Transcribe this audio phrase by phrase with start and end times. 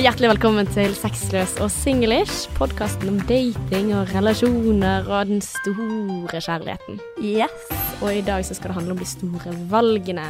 [0.00, 6.96] hjertelig velkommen til Sexløs og singlish, podkasten om dating og relasjoner og den store kjærligheten.
[7.20, 7.66] Yes.
[8.00, 10.24] Og i dag så skal det handle om de store valgene.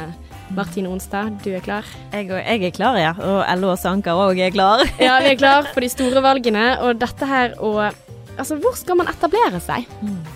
[0.57, 1.87] Martine Onstad, du er klar?
[2.11, 3.13] Jeg, jeg er klar, ja.
[3.15, 4.83] Og LO og Sanker òg er klar.
[4.99, 7.77] Ja, vi er klar for de store valgene, og dette her å
[8.39, 9.87] Altså, hvor skal man etablere seg?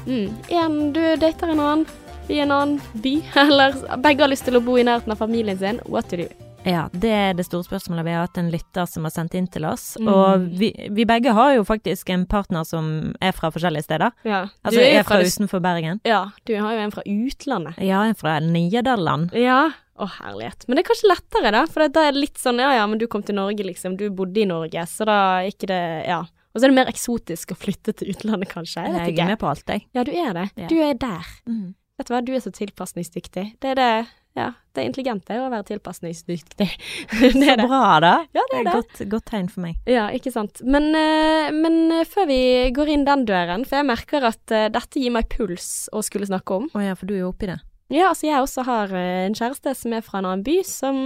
[0.05, 0.31] Mm.
[0.51, 1.85] En, du dater en annen
[2.29, 5.59] i en annen by, eller begge har lyst til å bo i nærheten av familien
[5.59, 5.83] sin.
[5.87, 6.31] What to do?
[6.65, 8.05] Ja, det er det store spørsmålet.
[8.07, 9.93] Vi har hatt en lytter som har sendt inn til oss.
[10.01, 10.09] Mm.
[10.11, 14.13] Og vi, vi begge har jo faktisk en partner som er fra forskjellige steder.
[14.27, 16.01] Ja, Altså er, er fra fra utenfor Bergen.
[16.07, 17.81] Ja, du har jo en fra utlandet.
[17.83, 19.33] Ja, en fra Nederland.
[19.37, 19.71] Ja.
[19.95, 20.65] Å, herlighet.
[20.67, 21.61] Men det er kanskje lettere, da.
[21.71, 23.95] For da er det litt sånn ja ja, men du kom til Norge, liksom.
[23.99, 26.25] Du bodde i Norge, så da er ikke det Ja.
[26.55, 28.85] Og så er det mer eksotisk å flytte til utlandet, kanskje.
[28.85, 29.17] Jeg vet ikke.
[29.19, 29.81] Jeg er med på alt, jeg.
[29.91, 30.45] Ja, du er det.
[30.55, 30.67] Ja.
[30.71, 31.31] Du er der.
[31.51, 31.73] Mm.
[31.99, 33.43] Vet du hva, du er så tilpasningsdyktig.
[33.59, 33.89] Det er det
[34.35, 36.65] Ja, det er intelligente å være tilpasningsdyktig.
[37.21, 37.67] det Så er det.
[37.69, 38.13] bra, da.
[38.35, 38.73] Ja, det er et det.
[38.75, 39.77] Godt, godt tegn for meg.
[39.87, 40.59] Ja, ikke sant.
[40.67, 42.39] Men, eh, men eh, før vi
[42.75, 46.27] går inn den døren, for jeg merker at eh, dette gir meg puls å skulle
[46.27, 46.67] snakke om.
[46.75, 47.61] Å ja, for du er jo oppi det.
[47.93, 50.99] Ja, altså jeg også har en kjæreste som er fra en annen by, som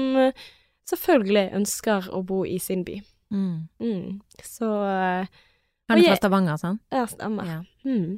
[0.89, 2.97] selvfølgelig ønsker å bo i sin by.
[3.35, 3.67] Mm.
[3.83, 4.41] Mm.
[4.41, 6.81] Så Han er fra Stavanger, sant?
[6.89, 7.45] ja, stemmer.
[7.51, 7.59] Ja.
[7.85, 8.17] Mm.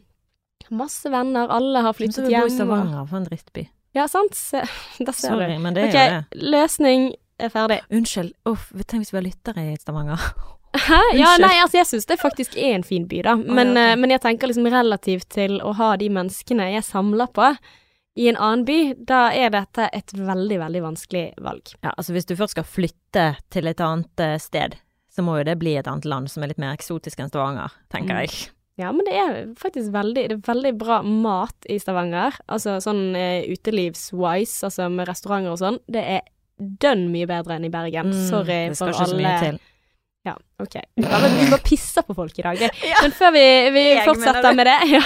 [0.77, 2.29] Masse venner, alle har flyttet hjem.
[2.29, 3.67] vi vil bo i Stavanger, for en drittby.
[3.97, 4.35] Ja, sant.
[4.37, 4.61] Se,
[4.99, 5.59] der ser Sorry, du.
[5.65, 6.41] men det okay, er det.
[6.53, 7.09] løsning
[7.41, 7.79] er ferdig.
[7.91, 8.33] Unnskyld.
[8.47, 10.21] Uff, tenk hvis vi har lyttere i Stavanger.
[10.87, 10.99] Hæ?
[11.19, 13.33] Ja, nei, altså jeg syns det faktisk er en fin by, da.
[13.35, 13.89] Men, ja, ok.
[13.91, 17.49] eh, men jeg tenker liksom relativt til å ha de menneskene jeg samler på
[18.21, 21.73] i en annen by, da er dette et veldig, veldig vanskelig valg.
[21.83, 24.77] Ja, altså hvis du først skal flytte til et annet eh, sted,
[25.11, 27.75] så må jo det bli et annet land som er litt mer eksotisk enn Stavanger,
[27.91, 28.21] tenker Mm.
[28.23, 28.39] jeg.
[28.79, 32.37] Ja, men det er faktisk veldig, det er veldig bra mat i Stavanger.
[32.51, 33.11] Altså sånn
[33.51, 35.81] utelivs-wise altså med restauranter og sånn.
[35.91, 36.23] Det er
[36.61, 38.13] dønn mye bedre enn i Bergen.
[38.13, 39.59] Mm, Sorry det skal ikke så mye til.
[40.21, 40.75] Ja, OK.
[41.01, 42.59] Ja, men vi bare pisser på folk i dag.
[43.01, 45.01] Men før vi, vi fortsetter med det ja.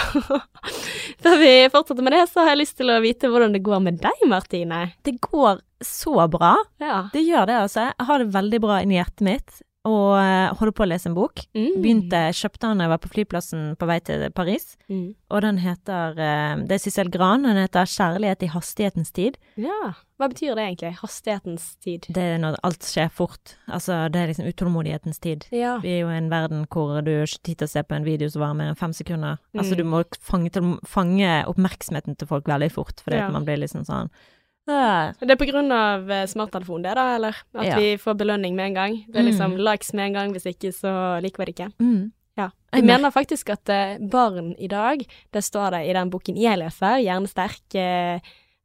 [1.23, 3.79] Før vi fortsetter med det, så har jeg lyst til å vite hvordan det går
[3.85, 4.81] med deg, Martine.
[5.07, 6.57] Det går så bra.
[6.84, 7.06] Ja.
[7.13, 7.88] Det gjør det, altså.
[7.94, 11.13] Jeg har det veldig bra inni hjertet mitt, og eh, holder på å lese en
[11.16, 11.44] bok.
[11.56, 11.75] Mm.
[11.84, 15.16] Begynte, kjøpte den da jeg var på flyplassen på vei til Paris, Mm.
[15.31, 19.35] og den heter eh, Det er Sissel Gran, den heter 'Kjærlighet i hastighetens tid'.
[19.57, 19.94] Ja.
[20.19, 20.94] Hva betyr det egentlig?
[21.01, 22.06] Hastighetens tid?
[22.09, 23.56] Det er når alt skjer fort.
[23.68, 25.46] Altså, det er liksom utålmodighetens tid.
[25.51, 25.78] Ja.
[25.79, 27.96] Vi er jo i en verden hvor du har ikke tid til å se på
[27.96, 29.38] en video som varer mer enn fem sekunder.
[29.56, 29.78] Altså, Mm.
[29.78, 33.29] du må fange, til, fange oppmerksomheten til folk veldig fort, fordi Ja.
[33.29, 34.09] man blir liksom sånn.
[34.66, 37.36] Det er på grunn av eh, smarttelefon det, da, eller?
[37.53, 37.76] At Ja.
[37.78, 39.06] vi får belønning med en gang.
[39.08, 39.64] Det er liksom Mm.
[39.64, 41.72] likes med en gang, hvis ikke så liker vi det ikke.
[41.80, 42.12] mm.
[42.38, 42.50] Ja.
[42.74, 46.58] Jeg mener faktisk at eh, barn i dag, det står det i den boken jeg
[46.59, 48.20] leser, Hjernesterk eh,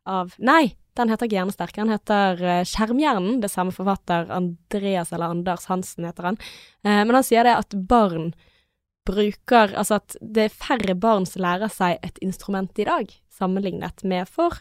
[0.07, 3.41] av Nei, den heter ikke Hjernesterk, den heter Skjermhjernen.
[3.41, 6.39] Det samme forfatter, Andreas eller Anders Hansen heter han.
[6.83, 8.33] Men han sier det at barn
[9.07, 14.03] bruker Altså at det er færre barn som lærer seg et instrument i dag, sammenlignet
[14.05, 14.59] med for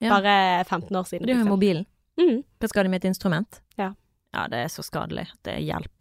[0.00, 0.10] Ja.
[0.12, 1.26] bare 15 år siden.
[1.26, 1.52] Det er jo liksom.
[1.54, 1.86] mobilen.
[2.20, 2.42] Mm.
[2.60, 3.60] Hva skal de med et instrument?
[3.78, 3.92] Ja.
[4.34, 5.26] Ja, det er så skadelig.
[5.44, 5.92] Det er hjelp.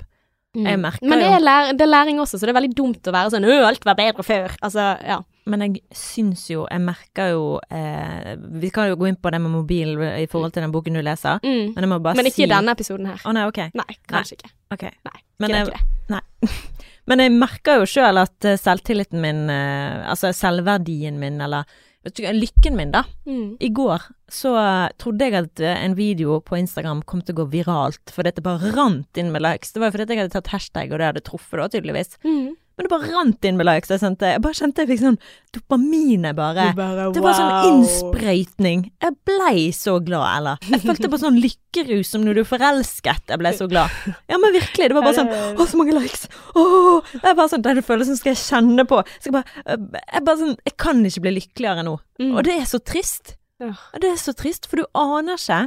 [0.55, 0.65] Mm.
[0.69, 3.07] Jeg merker Men det er, lær det er læring også, så det er veldig dumt
[3.07, 4.53] å være sånn 'Ø, alt var bedre før'.
[4.63, 5.17] Altså, ja.
[5.45, 9.39] Men jeg syns jo, jeg merker jo eh, Vi kan jo gå inn på det
[9.41, 11.73] med mobil i forhold til den boken du leser, Mm.
[11.75, 13.17] men jeg må bare Men ikke si i denne episoden her.
[13.25, 13.57] Å nei, ok.
[13.75, 14.49] Nei, kanskje ikke.
[14.71, 14.81] ok.
[15.05, 15.81] Nei, Men ikke jeg, det.
[16.09, 16.21] nei.
[17.07, 21.65] Men jeg merker jo sjøl at eh, selvtilliten min, eh, altså selvverdien min, eller
[22.05, 23.03] vet du, lykken min, da.
[23.27, 23.57] Mm.
[23.59, 24.53] I går så
[25.01, 28.43] trodde jeg at eh, en video på Instagram kom til å gå viralt, for dette
[28.45, 29.73] bare rant inn med likes.
[29.73, 32.17] Det var jo fordi jeg hadde tatt hashtag, og det hadde truffet da, tydeligvis.
[32.25, 32.55] Mm.
[32.75, 33.89] Men det bare rant inn med likes.
[33.93, 35.17] Jeg, sendte, jeg bare kjente jeg fikk sånn
[35.55, 36.65] dopaminet, bare.
[36.75, 38.81] Bare, Det var sånn innsprøytning.
[39.01, 40.57] Jeg blei så glad, eller.
[40.73, 43.23] Jeg følte på sånn lykkerus som når du er forelsket.
[43.31, 43.93] Jeg ble så glad.
[44.31, 44.89] Ja, men virkelig.
[44.91, 46.27] Det var bare sånn Å, så mange likes.
[46.55, 46.65] Å,
[47.13, 48.99] det er bare sånn Den følelsen skal jeg kjenne på.
[49.19, 49.79] Skal jeg, bare,
[50.11, 51.95] jeg bare sånn Jeg kan ikke bli lykkeligere nå.
[52.21, 52.33] Mm.
[52.35, 53.35] Og det er så trist.
[53.63, 53.71] Ja.
[54.03, 55.61] Det er så trist, for du aner ikke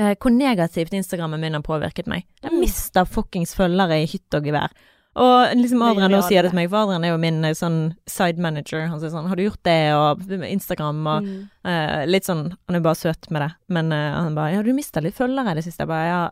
[0.00, 2.24] eh, hvor negativt Instagrammen min har påvirket meg.
[2.40, 2.60] Jeg Mm.
[2.64, 4.72] mister fuckings følgere i hytt og gevær.
[5.14, 7.94] Og liksom Adrian nå sier det til meg, for Adrian er jo min eh, sånn
[8.08, 8.86] side manager.
[8.88, 11.48] Han sier sånn 'Har du gjort det?' og Instagram og Mm.
[11.66, 13.50] uh, litt sånn Han er bare søt med det.
[13.68, 15.80] Men uh, han bare 'Ja, du mista litt følgere i det siste'.
[15.84, 16.30] Jeg bare 'Ja,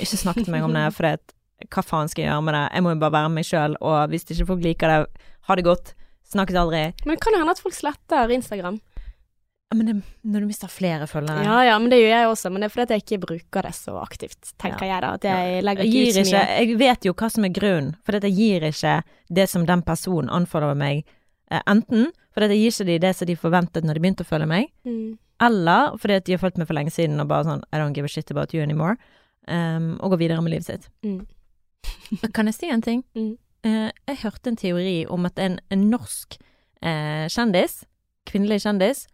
[0.00, 1.20] ikke snakk til meg om det, for det,
[1.70, 2.72] hva faen skal jeg gjøre med det?
[2.72, 5.06] Jeg må jo bare være meg sjøl, og hvis ikke folk liker det,
[5.42, 5.94] ha det godt.
[6.32, 6.94] Snakkes aldri.
[7.04, 8.80] Men det kan jo hende at folk sletter Instagram.
[9.72, 9.94] Ja, Men det,
[10.28, 12.50] når du mister flere følgere Ja ja, men det gjør jeg også.
[12.52, 15.12] Men det er fordi jeg ikke bruker det så aktivt, tenker jeg da.
[15.16, 16.58] At jeg legger ikke gir ut så ikke mye.
[16.60, 18.94] Jeg vet jo hva som er grunnen, for jeg gir ikke
[19.40, 21.04] det som den personen anfølger meg,
[21.50, 24.28] eh, enten fordi jeg gir ikke de det som de forventet når de begynte å
[24.28, 25.18] følge meg, Mm.
[25.40, 28.04] eller fordi de har fulgt meg for lenge siden og bare sånn I don't give
[28.04, 28.96] a shit about you anymore,
[29.48, 30.88] um, og går videre med livet sitt.
[31.04, 31.26] Mm.
[32.32, 33.04] Kan jeg si en ting?
[33.16, 33.36] Mm.
[33.64, 36.36] Uh, jeg hørte en teori om at en, en norsk
[36.82, 37.84] uh, kjendis,
[38.26, 39.06] kvinnelig kjendis,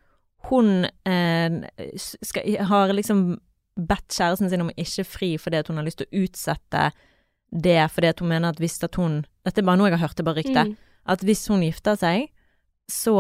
[0.47, 1.59] hun eh,
[1.99, 3.39] skal, har liksom
[3.79, 6.89] bedt kjæresten sin om å ikke fri fordi hun har lyst til å utsette
[7.49, 10.17] det fordi hun mener at hvis at hun Dette er bare noe jeg har hørt,
[10.19, 10.65] det er bare rykte.
[10.69, 10.75] Mm.
[11.09, 12.27] At hvis hun gifter seg,
[12.93, 13.15] så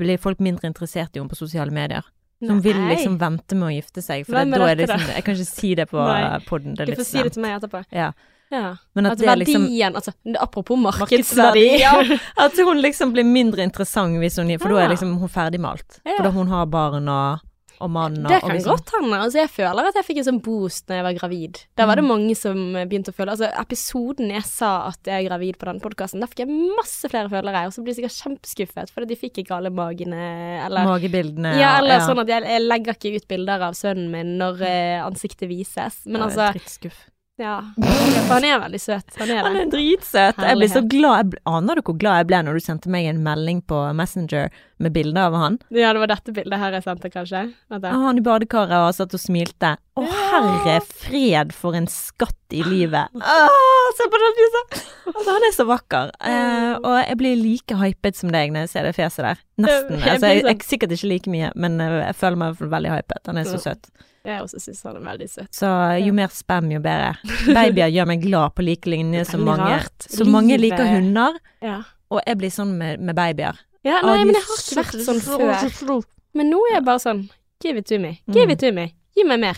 [0.00, 2.02] blir folk mindre interessert i henne på sosiale medier.
[2.40, 2.94] Så hun vil Nei.
[2.96, 4.24] liksom vente med å gifte seg.
[4.26, 6.06] For da er det liksom, jeg kan ikke si det på
[6.48, 6.74] poden.
[6.74, 7.84] Du får si det til meg etterpå.
[7.94, 8.10] Ja.
[8.50, 8.76] Ja.
[8.98, 10.12] Men at, At er liksom verdien Altså,
[10.42, 11.68] apropos markedsverdi.
[11.80, 11.92] Ja.
[12.44, 16.00] At hun liksom blir mindre interessant hvis hun For da er liksom hun ferdigmalt.
[16.02, 16.16] Ja.
[16.18, 17.44] For da hun har barn og,
[17.80, 19.20] og mann og Det og kan liksom- godt hende.
[19.22, 21.60] Altså, jeg føler at jeg fikk en sånn boost når jeg var gravid.
[21.78, 25.28] Da var det mange som begynte å føle Altså, episoden jeg sa at jeg er
[25.28, 26.50] gravid på denne podkasten, da fikk jeg
[26.80, 30.26] masse flere følgere, og så blir de sikkert kjempeskuffet fordi de fikk ikke alle magene,
[30.66, 32.02] eller Magebildene ja, eller ja.
[32.10, 36.02] sånn at jeg, jeg legger ikke ut bilder av sønnen min når eh, ansiktet vises.
[36.10, 37.06] Men Ja, altså, Drittskuff.
[37.40, 37.56] Ja.
[37.80, 39.14] For han er veldig søt.
[39.18, 40.40] Han er Han er drittsøt.
[40.44, 41.34] Jeg blir så glad.
[41.34, 44.50] Jeg aner du hvor glad jeg ble når du sendte meg en melding på Messenger
[44.80, 45.58] med bilde av han?
[45.68, 47.42] Ja, det var dette bildet her jeg sendte, kanskje.
[47.72, 47.84] Vent.
[47.84, 49.74] Ah, Han i badekaret og satt og smilte.
[50.00, 53.12] Å herre fred for en skatt i livet.
[53.20, 54.78] Ah, se på den fjeset!
[55.10, 56.12] Altså, han er så vakker.
[56.22, 59.42] Uh, og jeg blir like hypet som deg når jeg ser det fjeset der.
[59.60, 59.98] Nesten.
[60.00, 62.94] Jeg Altså, jeg, blir jeg, sikkert ikke like mye, men eh, jeg føler meg veldig
[62.94, 63.26] hypet.
[63.28, 63.92] Han er så søt.
[64.24, 65.48] Jeg også syns han er veldig søt.
[65.56, 65.68] Så
[66.04, 67.14] jo mer spam, jo bedre.
[67.46, 69.64] Babyer gjør meg glad på like linje som mange.
[69.64, 70.06] rart.
[70.12, 71.82] Så mange liker hunder, Ja.
[72.10, 73.56] og jeg blir sånn med, med babyer.
[73.82, 76.02] Ja, nei, men jeg har ikke vært sånn før.
[76.34, 77.30] Men nå er jeg bare sånn
[77.62, 78.20] Give it to me.
[78.28, 78.50] Give Mm.
[78.52, 78.94] it to me.
[79.16, 79.56] Gi meg mer.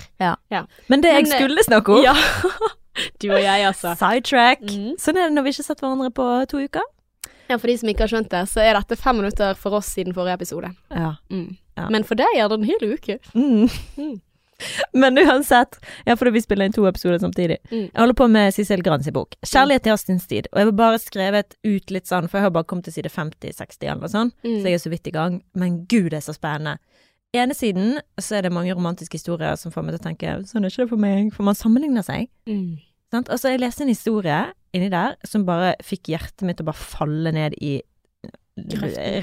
[0.88, 2.14] Men det jeg Men, eh, skulle snakke om Ja.
[3.20, 3.96] du og jeg, altså.
[3.96, 4.60] Sidetrack.
[4.62, 4.94] Mm.
[4.98, 6.82] Sånn er det når vi ikke har sett hverandre på to uker.
[7.50, 9.86] Ja, for de som ikke har skjønt det, så er dette fem minutter for oss
[9.94, 10.70] siden forrige episode.
[10.90, 11.16] Ja.
[11.30, 11.56] Mm.
[11.76, 11.88] Ja.
[11.90, 13.18] Men for deg er det en hel uke.
[13.34, 14.20] Mm.
[14.62, 15.00] Mm.
[15.02, 17.58] Men uansett, ja, for vi spiller inn to episoder samtidig.
[17.70, 17.88] Mm.
[17.90, 19.34] Jeg holder på med Sissel Grans bok.
[19.42, 20.46] 'Kjærlighet i hastens tid'.
[20.52, 23.10] Og jeg har bare skrevet ut litt sånn, for jeg har bare kommet til side
[23.10, 24.60] 50-60 eller sånt, Mm.
[24.60, 25.42] så jeg er så vidt i gang.
[25.54, 26.78] Men gud, det er så spennende.
[27.34, 30.64] ene siden så er det mange romantiske historier som får meg til å tenke sånn
[30.66, 32.28] er ikke det for meg, for man sammenligner seg.
[32.46, 32.76] Mm.
[33.10, 33.28] Sant?
[33.30, 36.76] Altså, jeg leste en historie inni der som bare fikk hjertet mitt til å bare
[36.76, 37.80] falle ned i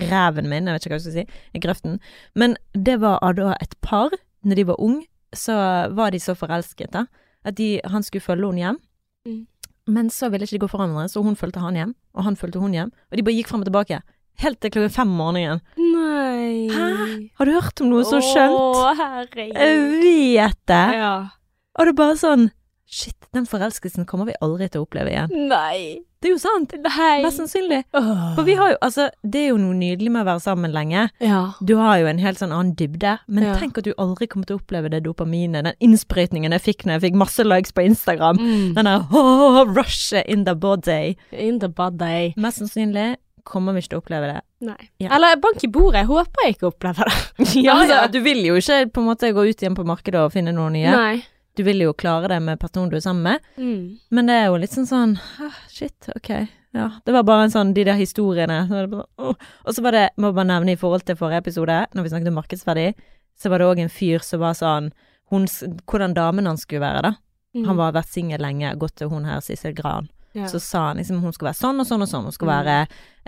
[0.09, 2.00] ræven min, jeg vet ikke hva jeg skal si, i grøften.
[2.36, 4.09] Men det var da et par,
[4.44, 5.03] når de var ung,
[5.35, 5.55] så
[5.95, 7.05] var de så forelsket, da,
[7.45, 8.79] at de, han skulle følge henne hjem.
[9.27, 9.41] Mm.
[9.89, 12.37] Men så ville ikke de gå for hverandre, så hun fulgte han hjem, og han
[12.37, 12.91] fulgte hun hjem.
[13.09, 14.01] Og de bare gikk frem og tilbake.
[14.39, 15.63] Helt til klokken fem om morgenen.
[15.75, 16.69] Nei.
[16.71, 16.85] Hæ?
[17.39, 18.55] Har du hørt om noe så skjønt?
[18.55, 19.57] Å, herregud.
[19.57, 20.85] Jeg vet det!
[20.99, 21.15] Ja.
[21.75, 22.47] Og det er bare sånn
[22.89, 25.30] Shit, den forelskelsen kommer vi aldri til å oppleve igjen.
[25.51, 26.00] Nei.
[26.19, 26.74] Det er jo sant!
[26.81, 27.19] Nei.
[27.21, 27.83] Mest sannsynlig.
[27.95, 28.33] Oh.
[28.36, 31.03] For vi har jo, altså, det er jo noe nydelig med å være sammen lenge.
[31.24, 31.44] Ja.
[31.62, 33.53] Du har jo en helt sånn annen dybde, men Ja.
[33.62, 36.97] tenk at du aldri kommer til å oppleve det dopaminet, den innsprøytningen jeg fikk når
[36.97, 38.41] jeg fikk masse likes på Instagram.
[38.41, 38.74] Mm.
[38.75, 41.15] Den der oh, rushet in the body.
[41.31, 42.33] In the body.
[42.41, 43.15] Mest sannsynlig
[43.45, 44.41] kommer vi ikke til å oppleve det.
[44.65, 44.81] Nei.
[45.00, 45.13] Ja.
[45.15, 46.01] Eller bank i bordet.
[46.03, 47.19] Jeg håper jeg ikke opplever det.
[47.63, 50.33] Ja, altså- du vil jo ikke på en måte gå ut igjen på markedet og
[50.33, 50.89] finne noen nye.
[50.91, 51.19] Nei.
[51.59, 53.97] Du vil jo klare det med personen du er sammen med, Mm.
[54.15, 56.29] men det er jo litt sånn sånn ah, Shit, ok.
[56.71, 56.85] Ja.
[57.03, 58.61] Det var bare en sånn, de der historiene.
[58.69, 58.94] Sånn.
[59.19, 62.29] Og så var det, må bare nevne i forhold til forrige episode, når vi snakket
[62.31, 62.86] om markedsverdi,
[63.36, 64.91] så var det òg en fyr som var sånn
[65.34, 65.48] hun,
[65.89, 67.12] Hvordan damen hans skulle være, da.
[67.57, 67.65] Mm.
[67.65, 70.07] Han var vært singel lenge, gått til hun her Sissel Gran.
[70.39, 70.50] Ja.
[70.51, 72.27] Så sa han liksom hun skulle være sånn og sånn og sånn.
[72.27, 72.75] Hun skulle være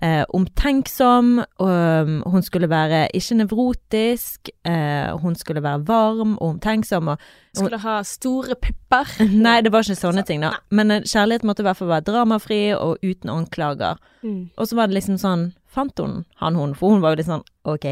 [0.02, 7.14] eh, omtenksom, og hun skulle være ikke nevrotisk, eh, hun skulle være varm og omtenksom
[7.14, 9.10] og Skulle ha store pupper.
[9.46, 10.54] Nei, det var ikke sånne Så- ting, da.
[10.54, 10.60] nei.
[10.80, 14.00] Men eh, kjærlighet måtte i hvert fall være dramafri og uten anklager.
[14.24, 14.50] Mm.
[14.56, 16.74] Og så var det liksom sånn Fant hun han hun?
[16.76, 17.86] For hun var jo litt sånn OK,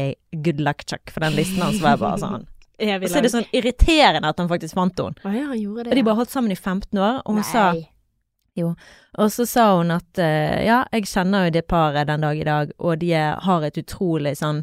[0.44, 1.08] good luck, Chuck.
[1.08, 2.44] For den listen hans var bare sånn.
[2.80, 5.20] Og så er det sånn irriterende at han faktisk fant henne.
[5.24, 5.48] Å ja.
[5.52, 7.70] Og de bare holdt sammen i 15 år, og hun sa
[8.62, 8.74] Nei.
[9.18, 12.44] Og så sa hun at eh, ja, jeg kjenner jo det paret den dag i
[12.46, 14.62] dag, og de er, har et utrolig sånn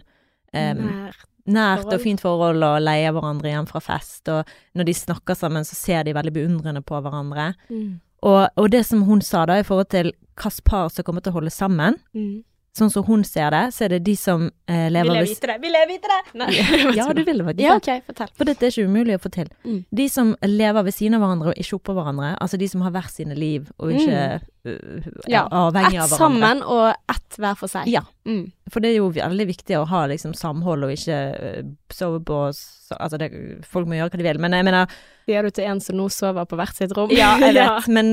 [0.54, 1.26] em, Nært.
[1.46, 1.94] nært forhold.
[1.98, 5.76] og fint forhold og leier hverandre hjem fra fest, og når de snakker sammen, så
[5.76, 7.54] ser de veldig beundrende på hverandre.
[7.70, 8.00] Mm.
[8.28, 11.32] Og, og det som hun sa da, i forhold til hvilket par som kommer til
[11.36, 12.44] å holde sammen, Mm.
[12.78, 15.50] Sånn som hun ser det, så er det de som eh, lever Vil jeg vite
[15.52, 15.58] det?
[15.66, 16.20] Vil jeg vite det?
[16.40, 16.50] Nei.
[16.98, 17.64] Ja, du vil det faktisk.
[17.66, 17.96] Ja, det.
[17.98, 18.32] OK, fortell.
[18.38, 19.50] For dette er ikke umulig å få til.
[19.66, 19.80] Mm.
[20.02, 22.94] De som lever ved siden av hverandre og ikke oppå hverandre, altså de som har
[22.96, 25.04] hvert sine liv og ikke uh, Mm.
[25.32, 26.18] Ja, er avhengig Ett av hverandre.
[26.20, 27.86] sammen og ett hver for seg.
[27.88, 28.02] Ja.
[28.28, 28.50] Mm.
[28.74, 32.40] For det er jo veldig viktig å ha liksom samhold og ikke uh, sove på
[32.58, 33.30] så, Altså, det,
[33.64, 34.92] folk må gjøre hva de vil, men jeg mener
[35.28, 37.14] Sier du til en som nå sover på hvert sitt rom?
[37.16, 37.78] Ja, jeg Ja.
[37.78, 38.12] vet, men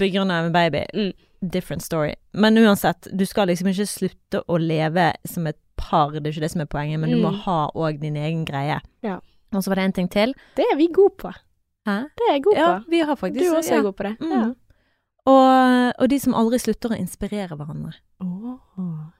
[0.00, 1.12] begrunna med baby Mm.
[1.42, 2.14] Different story.
[2.32, 6.40] Men uansett, du skal liksom ikke slutte å leve som et par, det er ikke
[6.44, 7.40] det som er poenget, men du må Mm.
[7.42, 8.80] ha òg din egen greie.
[9.02, 9.18] Ja.
[9.52, 10.34] Og så var det en ting til.
[10.56, 11.32] Det er vi gode på.
[11.86, 11.96] Hæ?
[12.16, 12.90] Det er jeg god Ja, på.
[12.90, 13.78] vi har faktisk Du også ja.
[13.78, 14.16] er god på det.
[14.20, 14.30] Mm.
[14.30, 14.54] Ja.
[15.22, 17.92] Og, og de som aldri slutter å inspirere hverandre.
[18.24, 18.56] Åh.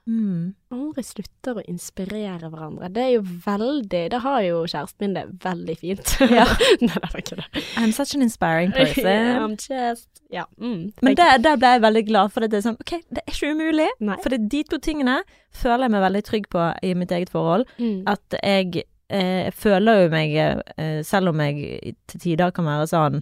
[0.09, 0.51] Mm.
[0.75, 2.89] Aldri slutter å inspirere hverandre.
[2.91, 6.13] Det er jo veldig Det har jo kjæresten min det veldig fint.
[6.33, 6.43] Ja.
[6.83, 7.47] Nei, det var ikke det.
[7.79, 9.31] I'm such an inspiring person.
[9.45, 10.43] I'm just Ja.
[10.59, 13.35] Mm, Men der, der ble jeg veldig glad, for det er sånn OK, det er
[13.35, 13.89] ikke umulig.
[14.03, 14.19] Nei.
[14.23, 15.19] For det er de to tingene
[15.55, 17.67] føler jeg meg veldig trygg på i mitt eget forhold.
[17.77, 18.01] Mm.
[18.11, 18.83] At jeg
[19.13, 20.35] eh, føler jo meg,
[20.75, 23.21] eh, selv om jeg til tider kan være sånn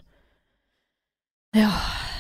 [1.58, 1.70] Ja,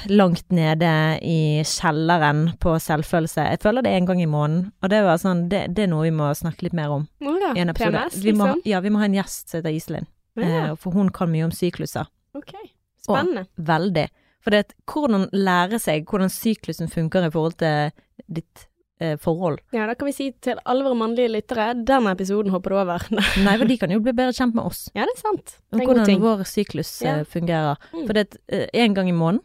[0.09, 0.91] langt nede
[1.21, 3.43] i kjelleren på selvfølelse.
[3.51, 6.07] Jeg føler det en gang i måneden, og det, var sånn, det, det er noe
[6.07, 7.51] vi må snakke litt mer om Å ja.
[7.57, 7.91] i en episode.
[8.07, 8.63] PMS, vi må, liksom?
[8.71, 10.07] ja, vi må ha en gjest som heter Iselin,
[10.39, 12.09] Ja, eh, for hun kan mye om sykluser.
[12.37, 12.53] ok.
[13.01, 13.47] Spennende.
[13.57, 14.07] Veldig.
[14.45, 17.89] For det hvordan lære seg hvordan syklusen funker i forhold til
[18.29, 18.67] ditt
[19.01, 19.57] eh, forhold.
[19.73, 23.05] Ja, da kan vi si til alle våre mannlige lyttere, den episoden hopper du over.
[23.45, 24.83] Nei, for de kan jo bli bedre kjent med oss.
[24.93, 25.55] ja, det er sant.
[25.73, 27.15] Det er god hvordan vår syklus Ja.
[27.19, 27.81] eh, fungerer.
[27.93, 28.05] Mm.
[28.05, 28.27] For det
[28.85, 29.41] en gang i måneden,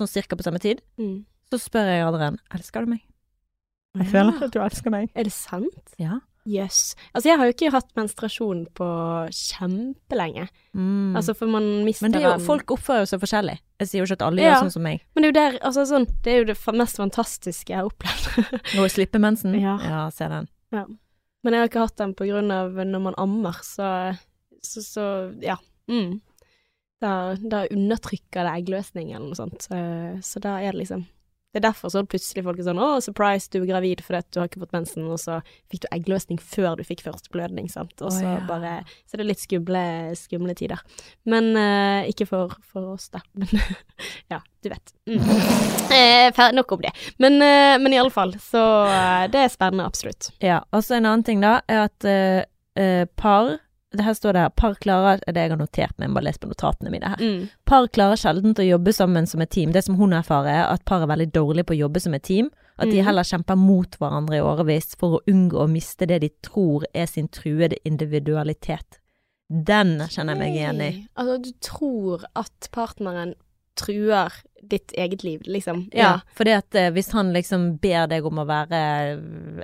[0.00, 1.24] sånn cirka på samme tid, Mm.
[1.52, 3.02] så spør jeg Adrian elsker du meg.
[3.96, 4.10] Jeg Ja.
[4.12, 5.10] føler at du elsker meg.
[5.14, 5.94] Er det sant?
[5.98, 6.20] Ja.
[6.46, 6.94] Jøss.
[7.14, 8.84] Altså, jeg har jo ikke hatt menstruasjon på
[9.32, 10.48] kjempelenge.
[10.74, 11.14] Mm.
[11.16, 13.58] Altså, for man mister Men det er jo, den folk oppfører seg forskjellig.
[13.80, 14.54] Jeg sier jo ikke at alle Ja.
[14.54, 15.00] gjør sånn som meg.
[15.14, 17.88] Men det er jo der, altså sånn, det er jo det mest fantastiske jeg har
[17.88, 18.60] opplevd.
[18.84, 19.58] Å slippe mensen.
[19.60, 19.78] Ja.
[19.80, 20.48] ja, se den.
[20.72, 20.84] Ja.
[21.44, 24.18] Men jeg har ikke hatt den på grunn av når man ammer, så,
[24.62, 25.56] så, så ja.
[25.88, 26.20] Mm.
[27.04, 29.66] Da, da undertrykker det eggløsning eller noe sånt.
[29.66, 29.80] Så,
[30.24, 31.04] så da er det liksom
[31.54, 34.40] Det er derfor så plutselig folk er sånn 'Å, surprise, du er gravid fordi du
[34.40, 35.36] har ikke fått mensen', og så
[35.70, 37.94] fikk du eggløsning før du fikk første blødning, sant.
[38.00, 38.40] Og så så ja.
[38.48, 38.72] bare
[39.06, 39.84] Så det er litt skumle,
[40.18, 40.82] skumle tider.
[41.30, 43.22] Men uh, ikke for, for oss, da.
[43.38, 43.46] Men
[44.32, 44.96] ja, du vet.
[45.06, 45.22] Mm.
[45.94, 46.90] Eh, nok om det.
[47.22, 50.32] Men, uh, men fall, så uh, Det er spennende, absolutt.
[50.42, 53.60] Ja, og så en annen ting da, er at uh, par
[54.02, 56.48] Her står det her, par klarer Det jeg har notert meg, jeg må lese på
[56.48, 57.16] notatene mine her.
[57.22, 57.48] Mm.
[57.64, 59.72] Par klarer sjelden å jobbe sammen som et team.
[59.72, 62.22] Det som hun erfarer, er at par er veldig dårlige på å jobbe som et
[62.22, 62.50] team.
[62.78, 63.04] At de Mhm.
[63.04, 67.06] heller kjemper mot hverandre i årevis for å unngå å miste det de tror er
[67.06, 68.98] sin truede individualitet.
[69.48, 71.08] Den kjenner jeg meg igjen i.
[71.16, 73.34] Altså, du tror at partneren
[73.76, 74.32] truer
[74.66, 75.88] ditt eget liv, liksom.
[75.92, 78.78] Ja, fordi at eh, hvis han liksom ber deg om å være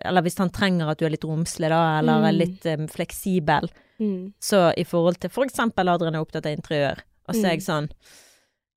[0.05, 2.39] Eller hvis han trenger at du er litt romslig, da, eller er Mm.
[2.39, 4.33] litt eh, fleksibel, Mm.
[4.41, 7.55] så i forhold til for eksempel Adrian er opptatt av interiør, og så er Mm.
[7.59, 7.89] jeg sånn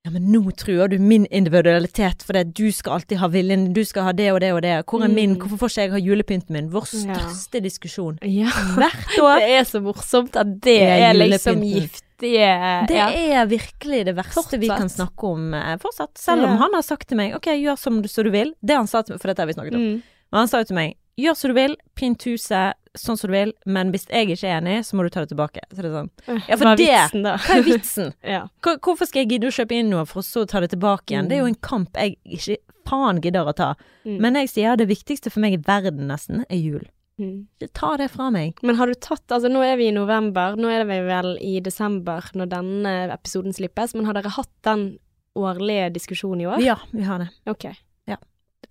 [0.04, 3.82] ja, men nå truer du min individualitet, for det, du skal alltid ha viljen, du
[3.88, 4.84] skal ha det og det og det.
[4.84, 5.40] Hvor er min, Mm.
[5.40, 6.68] hvorfor får ikke jeg ha julepynten min?
[6.68, 7.14] Vår Ja.
[7.14, 8.18] største diskusjon.
[8.20, 8.50] Ja.
[8.76, 9.38] Hvert år.
[9.40, 13.08] Det er så morsomt at det Det er liksom giftige Det ja.
[13.40, 16.18] er virkelig det verste vi kan snakke om eh, fortsatt.
[16.18, 16.56] Selv om Ja.
[16.58, 18.52] han har sagt til meg OK, gjør som du, så du vil.
[18.62, 19.80] Det han sa til meg, for dette har vi snakket om.
[19.80, 20.02] Mm.
[20.32, 23.34] Men han sa jo til meg gjør som du vil, pynt huset sånn som du
[23.34, 25.64] vil, men hvis jeg ikke er enig, så må du ta det tilbake.
[25.72, 26.10] Så det er sånn
[26.48, 27.36] Ja, for Hva er det- vitsen, da?
[27.42, 28.12] Hva er vitsen?
[28.34, 28.42] ja.
[28.62, 31.26] Hvorfor skal jeg gidde å kjøpe inn noe for å så ta det tilbake igjen?
[31.26, 31.28] Mm.
[31.28, 32.56] Det er jo en kamp jeg ikke
[32.86, 33.74] faen gidder å ta.
[34.04, 34.18] Mm.
[34.20, 36.84] Men jeg sier det viktigste for meg i verden nesten er jul.
[37.18, 37.46] Mm.
[37.72, 38.58] Ta det fra meg.
[38.62, 41.60] Men har du tatt Altså, nå er vi i november, nå er vi vel i
[41.62, 44.98] desember når denne episoden slippes, men har dere hatt den
[45.38, 46.62] årlige diskusjonen i år?
[46.62, 47.28] Ja, vi har det.
[47.50, 47.66] Ok.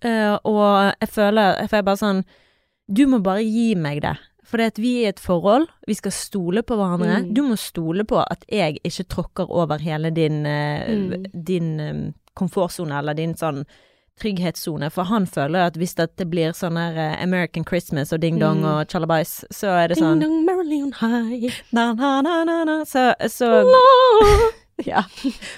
[0.02, 2.24] Eh, og jeg føler Jeg får bare sånn
[2.88, 4.16] Du må bare gi meg det.
[4.44, 7.22] For det at vi er i et forhold, vi skal stole på hverandre.
[7.24, 7.34] Mm.
[7.34, 11.24] Du må stole på at jeg ikke tråkker over hele din, uh, Mm.
[11.44, 13.64] din um, komfortsone, eller din sånn
[14.20, 14.90] trygghetssone.
[14.92, 18.60] For han føler at hvis det blir sånn her eh, American Christmas og ding dong
[18.60, 18.64] Mm.
[18.68, 21.50] og Chalabais, så er det sånn Ding dong, Marilyn high.
[21.72, 22.84] na, na, na, na, na.
[22.84, 23.64] Så, så
[24.90, 25.04] Ja.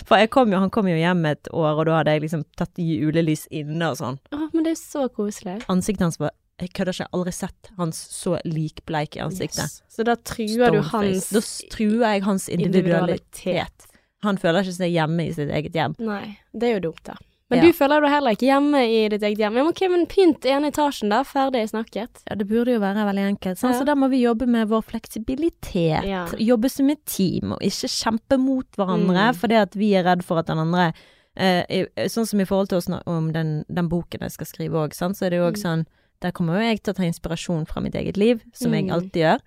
[0.07, 2.77] For kom jo, han kom jo hjem et år, og da hadde jeg liksom tatt
[2.81, 4.19] julelys inne og sånn.
[4.35, 5.63] Å, men det er så koselig.
[5.73, 9.65] Ansiktet hans var Jeg kødder ikke, jeg har aldri sett hans så likbleik i ansiktet.
[9.67, 9.83] Yes.
[9.93, 11.43] Så da truer du hans Da
[11.73, 13.43] truer jeg hans individualitet.
[13.45, 13.89] individualitet.
[14.25, 15.97] Han føler ikke seg hjemme i sitt eget hjem.
[16.01, 17.17] Nei, det er jo dumt, da.
[17.49, 17.65] Men Ja.
[17.67, 19.53] du føler deg heller ikke hjemme i ditt eget hjem.
[19.55, 21.23] Men ok, men pynt ene etasjen, da.
[21.23, 22.23] Ferdig snakket.
[22.29, 23.59] Ja, det burde jo være veldig enkelt.
[23.61, 23.79] Sånn, Ja.
[23.79, 26.05] Så der må vi jobbe med vår fleksibilitet.
[26.05, 26.27] Ja.
[26.27, 29.35] Jobbe som et team, og ikke kjempe mot hverandre Mm.
[29.37, 30.93] fordi at vi er redd for at den andre
[31.39, 34.93] eh, Sånn som i forhold til oss om den, den boken jeg skal skrive òg,
[34.95, 35.63] så er det jo òg Mm.
[35.63, 35.87] sånn
[36.23, 38.91] Der kommer jo jeg til å ta inspirasjon fra mitt eget liv, som jeg Mm.
[38.91, 39.39] alltid gjør.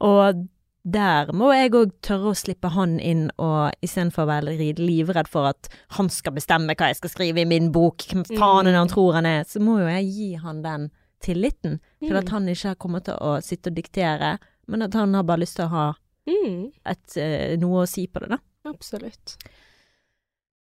[0.00, 0.48] Og
[0.84, 5.46] der må jeg òg tørre å slippe han inn, og istedenfor å være livredd for
[5.50, 5.68] at
[5.98, 8.92] han skal bestemme hva jeg skal skrive i min bok, hvem faen han Mm.
[8.94, 12.30] tror han er, så må jo jeg gi han den tilliten til at Mm.
[12.30, 15.66] han ikke kommer til å sitte og diktere, men at han har bare lyst til
[15.66, 15.94] å ha
[16.26, 18.38] Mm, et, eh, noe å si på det, da.
[18.66, 19.36] absolutt.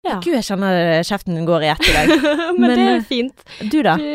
[0.00, 0.14] Ja.
[0.24, 2.12] Gud, jeg kjenner kjeften din går i ett i dag.
[2.56, 3.42] men, Men, det eh, er fint.
[3.60, 3.98] Du, da?
[4.00, 4.06] Du,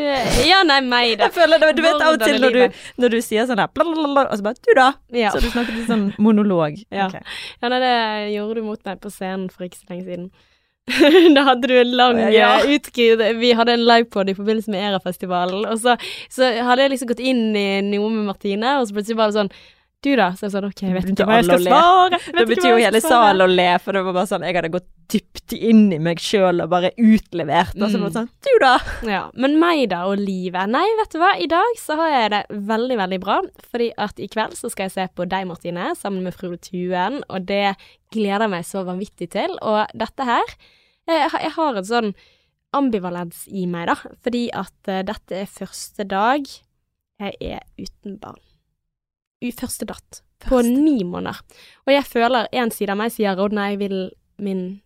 [0.48, 1.28] ja, nei, meg, da.
[1.28, 3.70] Jeg føler det, du vet av og til når du, når du sier sånn der
[3.70, 4.88] blablabla, og så bare Du, da?
[5.14, 5.30] Ja.
[5.30, 6.80] Så du snakket i sånn monolog.
[6.90, 7.06] Ja.
[7.06, 7.22] Okay.
[7.62, 7.94] ja, nei, det
[8.34, 10.28] gjorde du mot meg på scenen for ikke så lenge siden.
[11.36, 12.58] da hadde du en lang Ja.
[12.62, 13.30] ja.
[13.38, 15.96] Vi hadde en livepod i forbindelse med Erafestivalen, og så,
[16.30, 19.38] så hadde jeg liksom gått inn i noe med Martine, og så plutselig var det
[19.38, 19.54] sånn
[20.06, 20.28] Du, da?
[20.38, 22.18] Så jeg sånn OK, jeg vet ikke hva jeg skal svare.
[22.36, 24.86] Det betyr jo hele salen å le, for det var bare sånn Jeg hadde gått
[25.10, 27.74] dypt inn i meg sjøl og bare utlevert.
[27.78, 28.72] Og så bare sånn Du, da?
[29.06, 30.70] Ja, Men meg, da, og livet?
[30.70, 33.40] Nei, vet du hva, i dag så har jeg det veldig, veldig bra.
[33.72, 37.20] Fordi at i kveld så skal jeg se på deg, Martine, sammen med Frode Tuen,
[37.28, 37.74] og det
[38.14, 39.58] gleder jeg meg så vanvittig til.
[39.62, 40.56] Og dette her
[41.06, 42.14] Jeg, har- jeg har en sånn
[42.74, 43.94] ambivalens i meg, da,
[44.24, 46.44] fordi at eh, dette er første dag
[47.22, 48.40] jeg er uten barn.
[49.56, 50.22] Første datt.
[50.42, 50.72] På Første.
[50.72, 51.40] ni måneder.
[51.86, 54.10] Og jeg føler en side av meg sier å nei, vil
[54.42, 54.80] min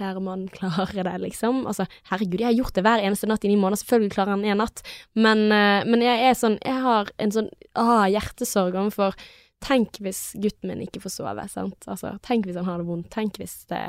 [0.00, 1.66] kjære mann klare det, liksom.
[1.68, 4.46] Altså, herregud, jeg har gjort det hver eneste natt i ni måneder, selvfølgelig klarer han
[4.48, 4.82] en natt,
[5.14, 9.18] men, eh, men jeg er sånn, jeg har en sånn ah, hjertesorg overfor
[9.60, 11.84] Tenk hvis gutten min ikke får sove, sant.
[11.84, 13.82] Altså, tenk hvis han har det vondt, tenk hvis det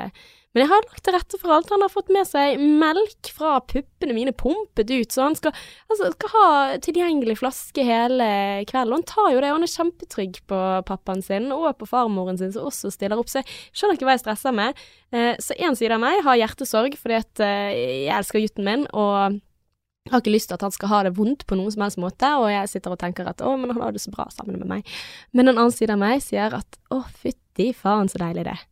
[0.52, 1.70] Men jeg har lagt til rette for alt.
[1.72, 5.54] Han har fått med seg melk fra puppene mine pumpet ut, så han skal,
[5.88, 6.48] altså, skal ha
[6.84, 8.26] tilgjengelig flaske hele
[8.68, 8.92] kvelden.
[8.92, 12.40] Og han tar jo det, og han er kjempetrygg på pappaen sin og på farmoren
[12.40, 13.32] sin, som også stiller opp.
[13.32, 14.82] Så jeg skjønner ikke hva jeg stresser med.
[15.14, 17.70] Eh, så én side av meg har hjertesorg fordi at eh,
[18.04, 19.40] jeg elsker gutten min, og
[20.10, 22.28] har ikke lyst til at han skal ha det vondt på noen som helst måte,
[22.42, 24.68] og jeg sitter og tenker at å, men han har det så bra sammen med
[24.68, 24.92] meg.
[25.32, 28.66] Men en annen side av meg sier at å, fytti faen så deilig det er.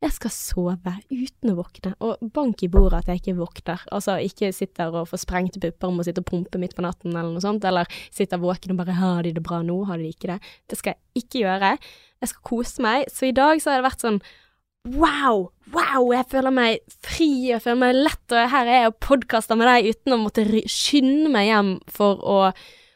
[0.00, 3.82] Jeg skal sove uten å våkne, og bank i bordet at jeg ikke våkner.
[3.92, 7.12] Altså ikke sitter og får sprengte pupper om å sitte og pumpe midt på natten
[7.12, 10.08] eller noe sånt, eller sitter våken og bare har de det bra nå, har de
[10.08, 10.38] ikke det.
[10.72, 11.74] Det skal jeg ikke gjøre.
[12.24, 13.12] Jeg skal kose meg.
[13.12, 14.22] Så i dag så har det vært sånn
[14.88, 15.50] Wow!
[15.74, 16.08] Wow!
[16.16, 19.68] Jeg føler meg fri, jeg føler meg lett, og her er jeg og podkaster med
[19.68, 22.38] deg uten å måtte skynde meg hjem for å,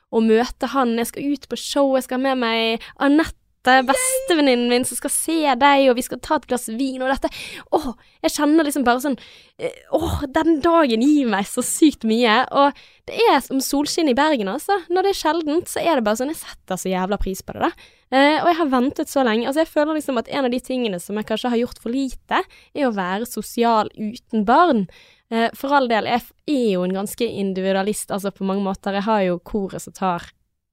[0.08, 0.96] å møte han.
[0.96, 5.12] Jeg skal ut på show, jeg skal ha med meg Anette, bestevenninnen min, som skal
[5.12, 7.30] se deg, og vi skal ta et glass vin, og dette
[7.74, 7.90] Åh,
[8.24, 9.16] jeg kjenner liksom bare sånn
[9.58, 12.76] eh, Åh, den dagen gir meg så sykt mye, og
[13.08, 14.78] det er som solskinn i Bergen, altså.
[14.88, 17.56] Når det er sjeldent, så er det bare sånn Jeg setter så jævla pris på
[17.56, 17.90] det, da.
[18.14, 19.48] Eh, og jeg har ventet så lenge.
[19.48, 21.92] Altså, jeg føler liksom at en av de tingene som jeg kanskje har gjort for
[21.92, 22.40] lite,
[22.72, 24.86] er å være sosial uten barn.
[25.32, 28.96] Eh, for all del, jeg er jo en ganske individualist, altså på mange måter.
[29.00, 30.30] Jeg har jo koret som tar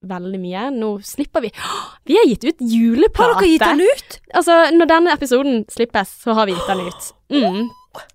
[0.08, 0.64] veldig mye.
[0.76, 1.50] Nå slipper vi
[2.08, 3.22] Vi har gitt ut juleplate!
[3.22, 4.18] Har dere gitt den ut?
[4.34, 7.12] Altså, når denne episoden slippes, så har vi gitt den ut.
[7.32, 7.62] Mm.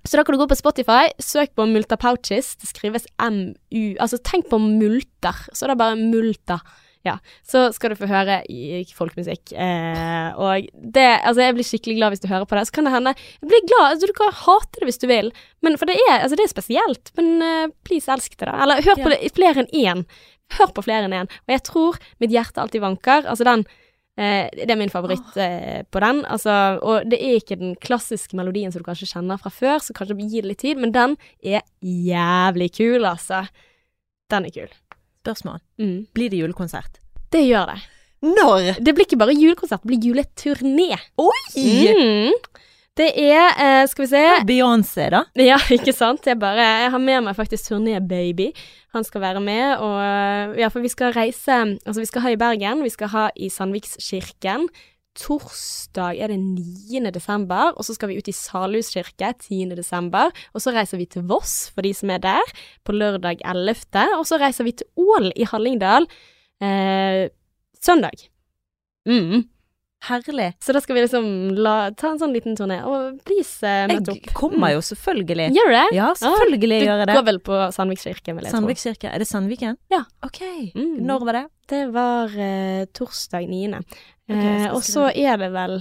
[0.07, 2.55] Så da kan du gå på Spotify, søk på Multa Pouches.
[2.57, 5.45] Det skrives MU Altså, tenk på multer.
[5.53, 6.59] Så det er bare multa.
[7.05, 7.17] Ja.
[7.47, 8.39] Så skal du få høre
[8.97, 9.53] folkemusikk.
[9.53, 12.65] Eh, og det Altså, jeg blir skikkelig glad hvis du hører på det.
[12.67, 15.31] Så kan det hende Jeg blir glad altså, Du kan hate det hvis du vil,
[15.63, 17.13] men for det er, altså, det er spesielt.
[17.19, 18.57] Men uh, please, elsk det, da.
[18.63, 19.15] Eller hør på Ja.
[19.15, 20.03] det flere enn én.
[20.55, 21.35] Hør på flere enn én.
[21.47, 23.27] Og jeg tror mitt hjerte alltid vanker.
[23.27, 23.65] Altså, den
[24.17, 26.23] Eh, det er min favoritt eh, på den.
[26.25, 29.93] Altså, og det er ikke den klassiske melodien som du kanskje kjenner fra før, så
[29.93, 31.13] kanskje gi det litt tid, men den
[31.45, 33.45] er jævlig kul, altså.
[34.33, 34.73] Den er kul.
[35.21, 35.61] Spørsmål.
[35.77, 35.99] Mm.
[36.17, 36.97] Blir det julekonsert?
[37.29, 37.77] Det gjør det.
[38.25, 38.79] Når?
[38.81, 40.97] Det blir ikke bare julekonsert, det blir juleturné.
[41.21, 41.67] Oi!
[41.93, 42.33] Mm.
[42.97, 45.21] Det er, eh, skal vi se Beyoncé, da?
[45.37, 46.25] Ja, ikke sant.
[46.25, 48.51] Jeg bare Jeg har med meg faktisk turné-baby.
[48.95, 52.39] Han skal være med, og Ja, for vi skal reise Altså, vi skal ha i
[52.39, 54.69] Bergen, vi skal ha i Sandvikskirken.
[55.17, 57.09] Torsdag er det 9.
[57.13, 59.73] desember, og så skal vi ut i Salhus kirke 10.
[59.77, 60.29] desember.
[60.53, 62.53] Og så reiser vi til Voss, for de som er der,
[62.85, 64.17] på lørdag 11.
[64.19, 66.05] Og så reiser vi til Ål i Hallingdal
[66.61, 67.29] eh,
[67.81, 68.29] søndag.
[69.09, 69.47] Mm.
[70.07, 70.49] Herlig.
[70.63, 72.79] Så da skal vi liksom la, ta en sånn liten turné.
[72.87, 74.21] Og please, uh, møt opp.
[74.29, 75.49] Jeg kommer jo selvfølgelig.
[75.57, 75.85] Gjør du det?
[75.97, 77.13] Ja, selvfølgelig ah, gjør jeg det.
[77.13, 79.11] Du går vel på Sandvikskirken, vil jeg Sandvik kirke.
[79.11, 79.79] Er det Sandviken?
[79.93, 80.03] Ja.
[80.25, 80.41] Ok.
[80.77, 80.97] Mm.
[81.07, 81.45] Når var det?
[81.67, 83.83] Det var uh, torsdag 9.
[84.27, 85.79] Okay, eh, og så er det vel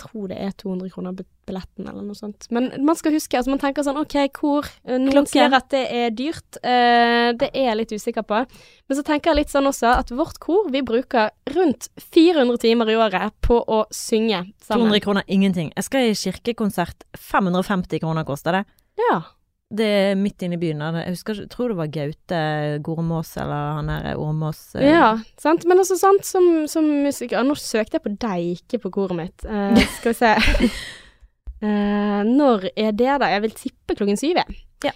[0.00, 1.14] tror det er 200 kroner
[1.46, 2.48] billetten, eller noe sånt.
[2.54, 5.32] Men man skal huske, altså man tenker sånn OK, hvor eh, Noen Klokke.
[5.32, 6.58] sier at det er dyrt.
[6.60, 8.42] Uh, det er jeg litt usikker på.
[8.86, 12.92] Men så tenker jeg litt sånn også at vårt kor, vi bruker rundt 400 timer
[12.92, 14.90] i året på å synge sammen.
[14.90, 15.72] 200 kroner, ingenting.
[15.76, 17.06] Jeg skal i kirkekonsert.
[17.16, 18.66] 550 kroner koster det.
[19.00, 19.20] Ja.
[19.66, 20.78] Det er midt inne i byen.
[20.94, 22.40] Jeg husker, jeg tror det var Gaute
[22.86, 24.60] Gormås eller han her Ormås.
[24.78, 25.08] eh, Ja,
[25.42, 25.64] sant.
[25.66, 29.42] Men også sant, som, som musiker Nå søkte jeg på deg, ikke på koret mitt.
[29.42, 30.30] Uh, skal vi se.
[31.66, 33.32] uh, når er det, da?
[33.34, 34.60] Jeg vil tippe klokken syv, jeg.
[34.86, 34.92] Ja.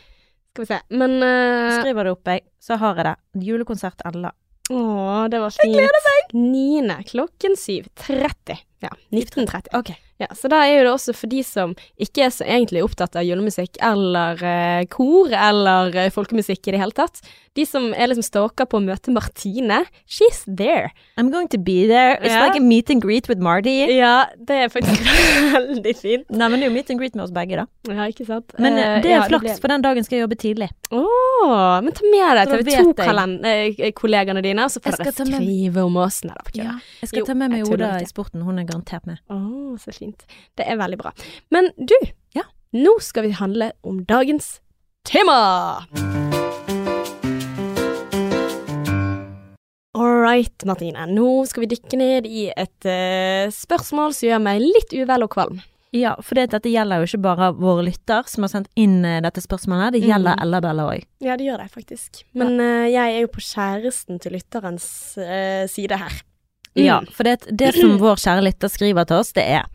[0.55, 0.79] Skal vi se.
[1.03, 2.47] Men uh, Skriver det opp, jeg.
[2.63, 3.17] Så har jeg det.
[3.51, 4.31] Julekonsert Ella.
[4.71, 4.79] Å,
[5.33, 5.67] det var fint.
[5.67, 6.35] Jeg gleder meg!
[6.47, 7.91] Niende klokken syv.
[8.07, 8.55] 30.
[8.87, 8.95] Ja.
[9.11, 9.75] 19.30.
[9.81, 9.91] Ok.
[10.21, 13.15] Ja, så da er jo det også for de som ikke er så egentlig opptatt
[13.17, 17.23] av julemusikk eller uh, kor eller uh, folkemusikk i det hele tatt.
[17.57, 20.93] De som er liksom stalker på å møte Martine, she's there.
[21.19, 22.19] I'm going to be there.
[22.21, 22.45] It's Ja.
[22.47, 23.79] like a meet and greet with Marty.
[23.97, 25.09] Ja, det er faktisk
[25.57, 26.29] veldig fint.
[26.31, 27.67] Nei, men det er jo meet and greet med oss begge, da.
[27.91, 28.53] Ja, ikke sant?
[28.61, 30.69] Men uh, det er ja, flaks, blir- for den dagen skal jeg jobbe tidlig.
[31.46, 33.92] Men ta med deg TV vet jeg.
[33.94, 36.22] 2-kollegaene dine, og så får dere skrive om oss.
[36.26, 36.55] Nei, på.
[36.57, 38.42] Jeg skal Jo, ta med meg Oda i sporten.
[38.46, 39.20] Hun er garantert med.
[39.33, 39.40] Å,
[39.81, 40.26] så fint.
[40.59, 41.14] Det er veldig bra.
[41.55, 41.96] Men du,
[42.37, 42.42] Ja.
[42.76, 44.61] nå skal vi handle om dagens
[45.05, 45.87] tema.
[50.00, 51.03] All right, Martine.
[51.11, 55.33] Nå skal vi dykke ned i et uh, spørsmål som gjør meg litt uvel og
[55.35, 55.59] kvalm.
[55.90, 59.18] Ja, for det, dette gjelder jo ikke bare våre lytter som har sendt inn eh,
[59.24, 60.42] dette spørsmålet, det gjelder Mm.
[60.44, 61.07] Ella Bella òg.
[61.24, 62.20] Ja, det gjør det faktisk.
[62.38, 64.87] Men eh, jeg er jo på kjæresten til lytterens
[65.18, 66.20] uh, side her.
[66.76, 66.85] Mm.
[66.85, 69.66] Ja, for det, det som vår kjære lytter skriver til oss, det er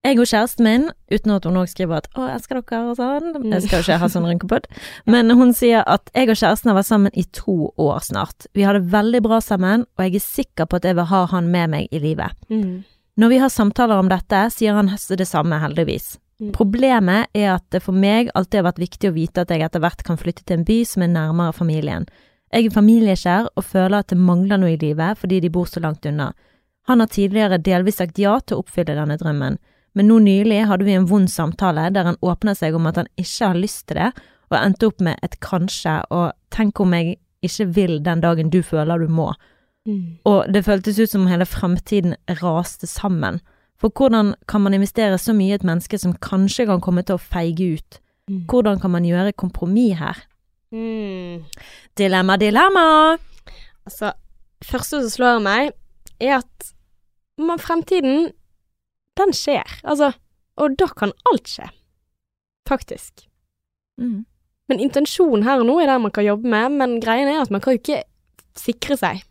[0.00, 3.50] jeg og kjæresten min, uten at hun òg skriver at 'Å, elsker dere' og sånn.
[3.52, 4.68] Jeg skal jo ikke ha sånn rynkepod.
[5.04, 8.46] Men hun sier at jeg og kjæresten har vært sammen i to år snart.
[8.54, 11.26] Vi har det veldig bra sammen, og jeg er sikker på at jeg vil ha
[11.26, 12.32] han med meg i livet.
[12.48, 12.84] Mm.
[13.20, 16.14] Når vi har samtaler om dette, sier han det samme, heldigvis.
[16.40, 16.52] Mm.
[16.56, 19.82] Problemet er at det for meg alltid har vært viktig å vite at jeg etter
[19.82, 22.06] hvert kan flytte til en by som er nærmere familien.
[22.50, 25.82] Jeg er familieskjær og føler at det mangler noe i livet fordi de bor så
[25.84, 26.30] langt unna.
[26.88, 29.60] Han har tidligere delvis sagt ja til å oppfylle denne drømmen,
[29.92, 33.10] men nå nylig hadde vi en vond samtale der han åpnet seg om at han
[33.20, 34.10] ikke har lyst til det,
[34.48, 38.62] og endte opp med et kanskje og tenk om jeg ikke vil den dagen du
[38.64, 39.34] føler du må.
[39.88, 40.18] Mm.
[40.28, 43.40] Og det føltes ut som hele fremtiden raste sammen.
[43.80, 47.16] For hvordan kan man investere så mye i et menneske som kanskje kan komme til
[47.16, 48.00] å feige ut?
[48.28, 48.44] Mm.
[48.50, 50.20] Hvordan kan man gjøre kompromiss her?
[50.70, 51.46] Mm.
[51.98, 53.16] Dilemma, dilemma!
[53.88, 54.12] Altså,
[54.64, 55.72] første som slår meg,
[56.20, 56.72] er at
[57.40, 58.30] man, fremtiden,
[59.16, 59.80] den skjer.
[59.82, 60.12] Altså,
[60.60, 61.70] og da kan alt skje.
[62.68, 63.24] Faktisk.
[63.98, 64.26] Mm.
[64.68, 67.50] Men intensjonen her og nå er det man kan jobbe med, men greien er at
[67.50, 68.02] man kan jo ikke
[68.60, 69.24] sikre seg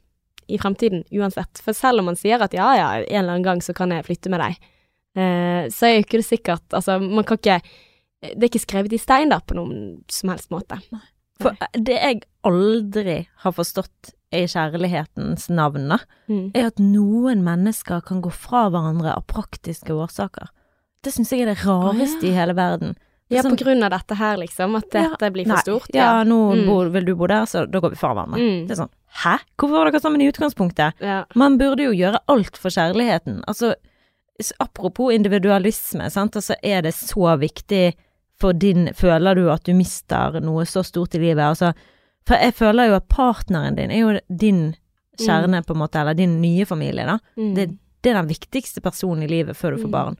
[0.49, 1.61] i fremtiden uansett.
[1.63, 4.05] For selv om man sier at ja, ja, en eller annen gang så kan jeg
[4.07, 4.57] flytte med deg,
[5.15, 7.61] eh, så er jo ikke det sikkert Altså, man kan ikke
[8.21, 10.75] Det er ikke skrevet i stein da, på noen som helst måte.
[11.39, 16.51] For det jeg aldri har forstått i kjærlighetens navn, da, Mm.
[16.53, 20.49] er at noen mennesker kan gå fra hverandre av praktiske årsaker.
[21.01, 22.97] Det syns jeg er det rareste i hele verden.
[23.29, 24.75] Ja, Sånn- på grunn av dette her, liksom.
[24.75, 25.87] At Ja, dette blir for Nei, stort.
[25.93, 26.65] Ja, nå Mm.
[26.67, 28.37] bor, vil du bo der, så da går vi fra hverandre.
[28.37, 28.67] Mm.
[28.67, 28.89] Det er sånn,
[29.23, 29.37] hæ?
[29.57, 30.93] Hvorfor var dere sammen i utgangspunktet?
[31.01, 31.23] Ja.
[31.35, 33.41] Man burde jo gjøre alt for kjærligheten.
[33.47, 33.73] Altså,
[34.59, 37.93] apropos individualisme, sant, altså er det så viktig
[38.39, 41.43] for din Føler du at du mister noe så stort i livet?
[41.43, 41.73] Altså,
[42.27, 44.61] for jeg føler jo at partneren din er jo din
[45.19, 47.17] kjerne, på en måte, eller din nye familie, da.
[47.35, 47.55] Mm.
[47.57, 47.65] Det,
[48.03, 49.91] det er den viktigste personen i livet før du får Mm.
[49.91, 50.17] barn.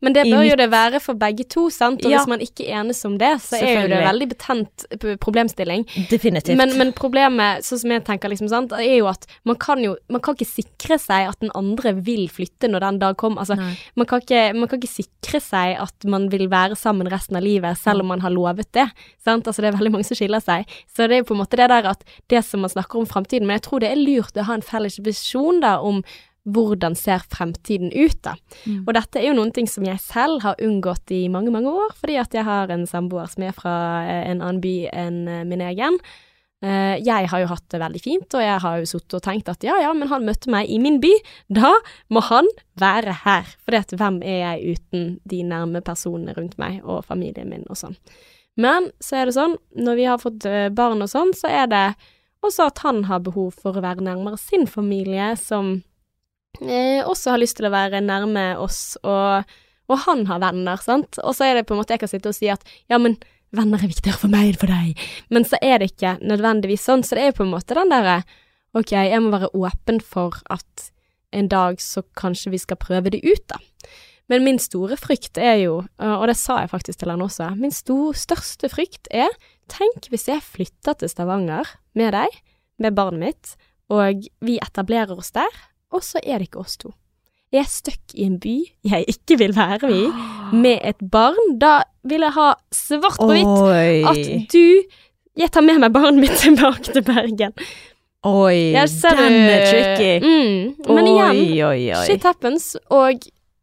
[0.00, 2.04] Men det bør jo det være for begge to, sant?
[2.04, 2.18] Og Ja.
[2.18, 4.86] hvis man ikke enes om det, så er jo det en veldig betent
[5.20, 5.84] problemstilling.
[6.10, 6.56] Definitivt.
[6.56, 9.96] Men, men problemet, sånn som jeg tenker, liksom, sant, er jo at man kan jo
[10.10, 13.40] Man kan ikke sikre seg at den andre vil flytte når den dag kommer.
[13.44, 13.56] Altså,
[13.96, 17.42] man kan, ikke, man kan ikke sikre seg at man vil være sammen resten av
[17.42, 18.88] livet, selv om man har lovet det.
[19.24, 19.46] Sant?
[19.46, 20.66] Altså, det er veldig mange som skiller seg.
[20.90, 23.06] Så det er jo på en måte det der at det som man snakker om
[23.06, 26.02] fremtiden, men jeg tror det er lurt å ha en felles visjon da om
[26.48, 28.34] hvordan ser fremtiden ut, da.
[28.64, 28.82] Mm.
[28.86, 31.92] Og dette er jo noen ting som jeg selv har unngått i mange, mange år,
[31.98, 33.76] fordi at jeg har en samboer som er fra
[34.06, 35.98] eh, en annen by enn eh, min egen.
[36.64, 39.52] Eh, jeg har jo hatt det veldig fint, og jeg har jo sittet og tenkt
[39.52, 41.12] at ja, ja, men han møtte meg i min by,
[41.60, 41.74] da
[42.12, 42.48] må han
[42.80, 43.52] være her.
[43.60, 47.98] For hvem er jeg uten de nærme personene rundt meg, og familien min og sånn.
[48.60, 50.44] Men så er det sånn, når vi har fått
[50.76, 51.84] barn og sånn, så er det
[52.44, 55.78] også at han har behov for å være nærmere sin familie, som
[56.58, 59.46] eh, også har lyst til å være nærme oss, og,
[59.90, 61.20] og han har venner, sant.
[61.24, 63.18] Og så er det på en måte jeg kan sitte og si at ja, men
[63.56, 67.02] venner er viktigere for meg enn for deg, men så er det ikke nødvendigvis sånn,
[67.06, 68.20] så det er jo på en måte den derre
[68.78, 70.90] ok, jeg må være åpen for at
[71.34, 73.58] en dag så kanskje vi skal prøve det ut, da.
[74.30, 77.74] Men min store frykt er jo, og det sa jeg faktisk til han også, min
[77.74, 79.32] stor, største frykt er
[79.70, 81.66] tenk hvis jeg flytter til Stavanger
[81.98, 82.36] med deg,
[82.78, 83.56] med barnet mitt,
[83.90, 85.50] og vi etablerer oss der,
[85.90, 86.92] og så er det ikke oss to.
[87.50, 90.02] Jeg er stuck i en by jeg ikke vil være i,
[90.54, 91.56] med et barn.
[91.58, 94.82] Da vil jeg ha svart på hvitt at du
[95.38, 97.54] Jeg tar med meg barnet mitt tilbake til Bergen.
[98.26, 100.10] Oi, den er tricky.
[100.20, 102.02] Mm, men igjen, oi, oi.
[102.04, 103.22] shit happens, og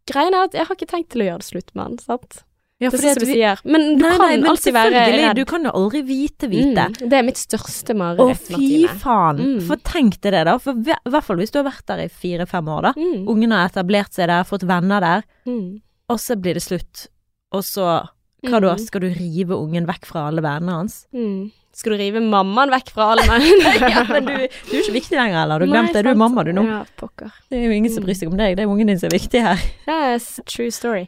[0.10, 2.40] greien er at jeg har ikke tenkt til å gjøre det slutt med han, sant?
[2.80, 3.62] Ja, det fordi er sånn som vi- sier.
[3.66, 5.36] Men du Nei, kan nei, alltid være redd.
[5.36, 6.84] Du kan jo aldri vite, vite.
[6.94, 9.40] Mm, det er mitt største Å, fy faen.
[9.42, 9.62] Mm.
[9.66, 10.58] For tenk deg det, da.
[10.60, 12.94] For i hvert fall hvis du har vært der i fire-fem år, da.
[12.94, 15.24] Mm, Ungene har etablert seg der, fått venner der.
[15.48, 17.08] mm, og så blir det slutt,
[17.52, 18.08] og så
[18.46, 18.76] hva da?
[18.76, 18.80] Mm.
[18.86, 21.08] Skal du rive ungen vekk fra alle vennene hans?
[21.14, 21.52] Mm.
[21.74, 23.42] Skal du rive mammaen vekk fra alle menn?
[23.92, 24.34] ja, men du,
[24.70, 25.60] du er ikke viktig lenger, eller?
[25.66, 26.64] Du glemte det, du er mamma du nå.
[26.70, 27.34] Ja, pokker.
[27.50, 29.18] Det er jo ingen som bryr seg om deg, det er ungen din som er
[29.18, 29.58] viktig her.
[29.90, 31.08] Ja, yes, true story.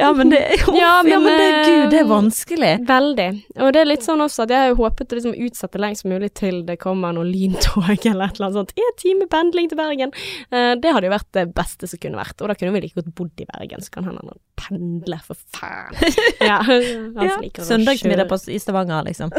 [0.00, 2.72] Ja, men det, uff, Ja, men, men, det, gud, det er eh, vanskelig.
[2.88, 3.28] Veldig.
[3.64, 6.06] Og det er litt sånn også at jeg har jo håpet å liksom utsette lengst
[6.08, 8.74] mulig til det kommer noe lyntog eller et eller annet sånt.
[8.76, 10.12] En time pendling til Bergen.
[10.50, 12.36] Eh, det hadde jo vært det beste som kunne vært.
[12.42, 15.40] Og da kunne vi like godt bodd i Bergen, så kan hende han pendler, for
[15.56, 15.96] faen.
[16.46, 19.32] Ja, Ja, Søndagsmiddag i Stavanger, liksom.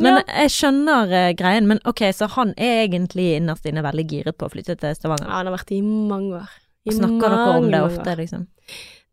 [0.00, 1.68] Men jeg skjønner uh, greien.
[1.68, 5.28] Men ok, så han er egentlig innerst inne veldig giret på å flytte til Stavanger.
[5.28, 6.56] Ja, han har vært i mange år.
[6.88, 8.48] I Snakker dere om det ofte, liksom?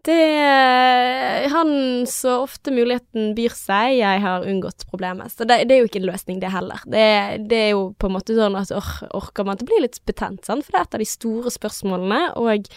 [0.07, 1.71] Det er han
[2.07, 5.33] så ofte muligheten byr seg, jeg har unngått problemet.
[5.33, 6.83] Så det, det er jo ikke en løsning, det heller.
[6.87, 7.07] Det,
[7.51, 8.87] det er jo på en måte sånn at or,
[9.19, 10.63] orker man til å bli litt betent, sant?
[10.63, 12.21] for det er et av de store spørsmålene.
[12.39, 12.69] Og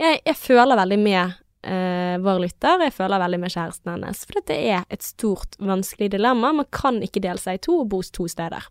[0.00, 1.36] jeg, jeg føler veldig med
[1.68, 4.24] eh, vår lytter, jeg føler veldig med kjæresten hennes.
[4.24, 6.54] For det er et stort, vanskelig dilemma.
[6.62, 8.70] Man kan ikke dele seg i to og bo to steder.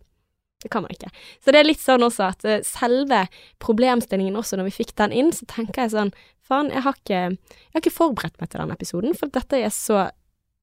[0.62, 1.10] Det kan man ikke.
[1.38, 3.28] Så det er litt sånn også at eh, selve
[3.62, 6.10] problemstillingen også, når vi fikk den inn, så tenker jeg sånn
[6.48, 9.72] Faen, jeg har ikke, jeg har ikke forberedt meg til den episoden, for dette er
[9.74, 10.08] så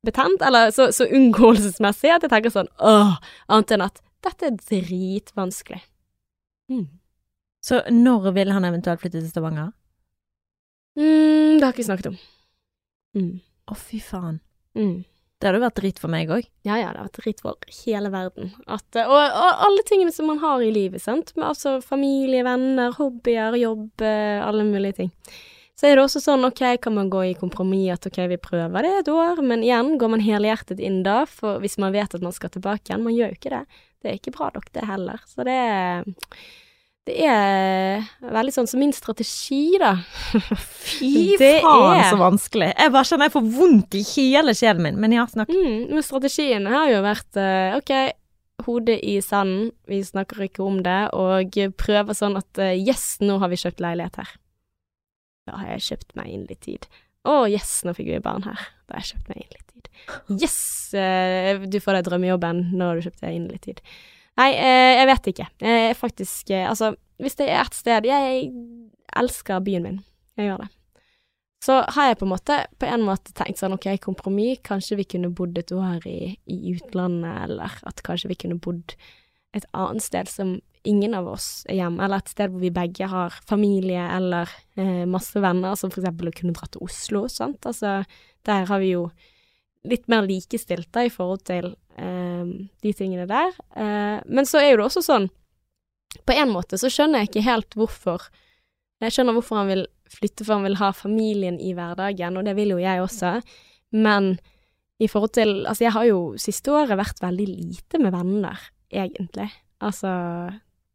[0.06, 3.18] betent, eller så, så unngåelsesmessig, at jeg tenker sånn åh,
[3.50, 5.82] annet enn at dette er dritvanskelig.
[6.74, 6.86] Mm.
[7.66, 9.74] Så når vil han eventuelt flytte til Stavanger?
[10.98, 12.18] Mm, det har ikke vi snakket om.
[13.16, 13.36] Mm.
[13.72, 14.40] oh, fy faen.
[14.78, 15.04] Mm.
[15.36, 16.46] Det hadde vært dritt for meg òg.
[16.66, 18.54] Ja, ja, det har vært dritt for hele verden.
[18.72, 21.34] At, eh, og, og alle tingene som man har i livet, sant.
[21.36, 25.12] Med, altså familie, venner, hobbyer, jobb, eh, alle mulige ting.
[25.76, 28.86] Så er det også sånn, ok, kan man gå i kompromiss at ok, vi prøver
[28.88, 32.24] det et år, men igjen, går man helhjertet inn da, for hvis man vet at
[32.24, 33.64] man skal tilbake igjen, man gjør jo ikke det.
[34.00, 35.20] Det er ikke bra nok, det heller.
[35.28, 36.06] Så det er
[37.06, 39.92] det er veldig sånn som min strategi, da.
[40.66, 42.72] Fy Det faen, er- så vanskelig.
[42.74, 44.98] Jeg bare kjenner jeg får vondt i hele sjelen min.
[45.04, 45.52] Men ja, snakk.
[45.54, 47.94] Mm, men strategien har jo vært eh, ok,
[48.66, 53.38] hodet i sanden, vi snakker ikke om det, og prøver sånn at eh, yes, nå
[53.44, 54.34] har vi kjøpt leilighet her.
[55.46, 56.88] Da har jeg kjøpt meg inn litt tid.
[57.26, 58.68] Å yes, nå fikk vi barn her.
[58.86, 59.92] Da har jeg kjøpt meg inn litt tid.
[60.44, 60.60] Yes,
[60.98, 63.82] eh, du får deg drømmejobben når du kjøpte deg inn litt tid.
[64.40, 65.50] Nei, eh, jeg vet ikke.
[65.64, 66.92] Jeg faktisk eh, Altså,
[67.24, 68.50] hvis det er ett sted Jeg
[69.16, 70.02] elsker byen min.
[70.36, 70.72] Jeg gjør det.
[71.66, 75.08] Så har jeg på en måte på en måte tenkt sånn ok, kompromiss, kanskje vi
[75.16, 78.94] kunne bodd et år i, i utlandet, eller at kanskje vi kunne bodd
[79.56, 83.08] et annet sted som ingen av oss er hjemme, eller et sted hvor vi begge
[83.12, 87.66] har familie eller eh, masse venner, som eksempel å kunne dra til Oslo, sant.
[87.66, 88.02] Altså,
[88.46, 89.08] der har vi jo
[89.86, 92.54] litt mer likestilt da i forhold til eh,
[92.86, 93.54] de tingene der.
[93.78, 95.30] Eh, men så er jo det også sånn,
[96.26, 98.30] på en måte så skjønner jeg ikke helt hvorfor
[99.04, 102.54] Jeg skjønner hvorfor han vil flytte, for han vil ha familien i hverdagen, og det
[102.56, 103.34] vil jo jeg også,
[103.92, 104.38] men
[105.04, 109.50] i forhold til Altså, jeg har jo siste året vært veldig lite med venner, egentlig.
[109.84, 110.08] Altså,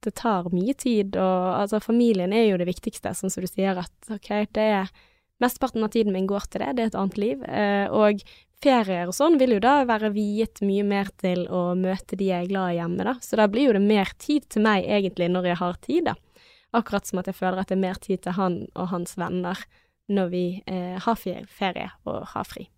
[0.05, 3.79] det tar mye tid, og altså, familien er jo det viktigste, sånn som du sier
[3.81, 4.93] at ok, det er
[5.41, 7.45] Mesteparten av tiden min går til det, det er et annet liv.
[7.49, 8.21] Eh, og
[8.61, 12.45] ferier og sånn vil jo da være viet mye mer til å møte de jeg
[12.45, 13.15] er glad i hjemme, da.
[13.25, 16.43] Så da blir jo det mer tid til meg egentlig når jeg har tid, da.
[16.77, 19.65] Akkurat som at jeg føler at det er mer tid til han og hans venner
[20.13, 22.69] når vi eh, har ferie og har fri.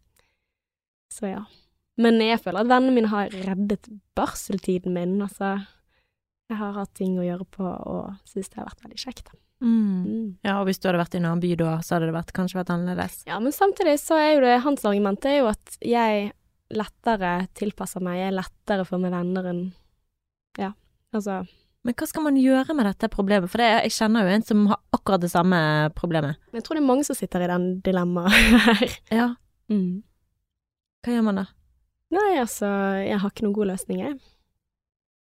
[1.13, 1.43] Så ja.
[2.01, 5.57] Men jeg føler at vennene mine har reddet barseltiden min, altså.
[6.51, 9.25] Jeg har hatt ting å gjøre på og syns det har vært veldig kjekt.
[9.31, 9.39] da.
[9.63, 10.03] Mm.
[10.05, 10.29] Mm.
[10.45, 12.33] Ja, og hvis du hadde vært i en annen by da, så hadde det vært,
[12.35, 13.21] kanskje vært annerledes.
[13.29, 16.33] Ja, men samtidig så er jo det hans argument er jo at jeg
[16.73, 19.63] lettere tilpasser meg, jeg er lettere for meg venner enn
[20.59, 20.71] Ja,
[21.15, 21.43] altså
[21.85, 23.51] Men hva skal man gjøre med dette problemet?
[23.51, 25.59] For det, jeg kjenner jo en som har akkurat det samme
[25.99, 26.37] problemet.
[26.55, 28.33] Jeg tror det er mange som sitter i den dilemmaet
[28.67, 28.99] her.
[29.15, 29.29] Ja,
[29.71, 30.03] Mm.
[31.07, 31.45] hva gjør man da?
[32.13, 32.67] Nei, altså,
[33.01, 34.19] jeg har ikke noen god løsning, jeg.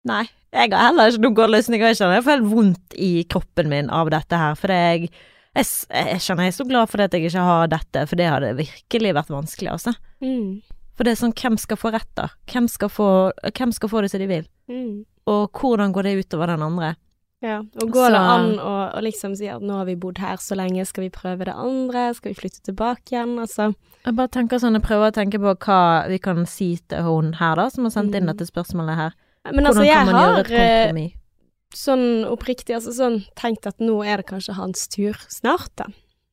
[0.07, 1.87] Nei, jeg har heller ikke noen gode løsninger.
[1.91, 5.11] jeg kjenner jeg får helt vondt i kroppen min av dette her, for jeg,
[5.57, 8.29] jeg, jeg kjenner jeg er så glad for at jeg ikke har dette, for det
[8.31, 9.95] hadde virkelig vært vanskelig, altså.
[10.25, 10.63] Mm.
[10.97, 12.29] For det er sånn, hvem skal få rett da?
[12.51, 13.09] Hvem skal få,
[13.55, 14.49] hvem skal få det som de vil?
[14.71, 15.05] Mm.
[15.29, 16.95] Og hvordan går det utover den andre?
[17.45, 20.41] Ja, og går det an å, å liksom si at nå har vi bodd her
[20.43, 23.69] så lenge, skal vi prøve det andre, skal vi flytte tilbake igjen, altså.
[24.07, 27.35] Jeg bare tenker sånn, jeg prøver å tenke på hva vi kan si til hun
[27.39, 28.33] her da, som har sendt inn Mm.
[28.33, 29.15] dette spørsmålet her.
[29.47, 31.13] Men altså, jeg har eh,
[31.77, 35.89] sånn oppriktig, altså sånn tenkt at nå er det kanskje hans tur snart, da.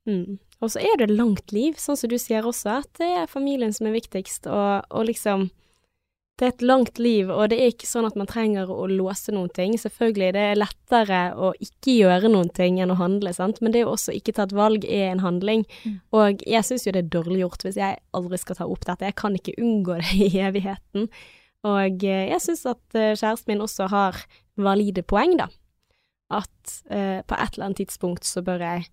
[0.09, 0.37] Mm.
[0.63, 3.31] Og så er det et langt liv, sånn som du sier også, at det er
[3.31, 5.49] familien som er viktigst, og, og liksom
[6.35, 9.31] det er et langt liv, og det er ikke sånn at man trenger å låse
[9.31, 9.77] noen ting.
[9.79, 13.85] Selvfølgelig, det er lettere å ikke gjøre noen ting enn å handle, sant, men det
[13.85, 15.63] å også ikke ta et valg er en handling.
[15.85, 15.95] Mm.
[16.19, 19.07] Og jeg syns jo det er dårlig gjort hvis jeg aldri skal ta opp dette.
[19.07, 21.07] Jeg kan ikke unngå det i evigheten.
[21.65, 24.19] Og eh, jeg syns at eh, kjæresten min også har
[24.61, 25.47] valide poeng, da.
[26.33, 28.85] At eh, på et eller annet tidspunkt så bør jeg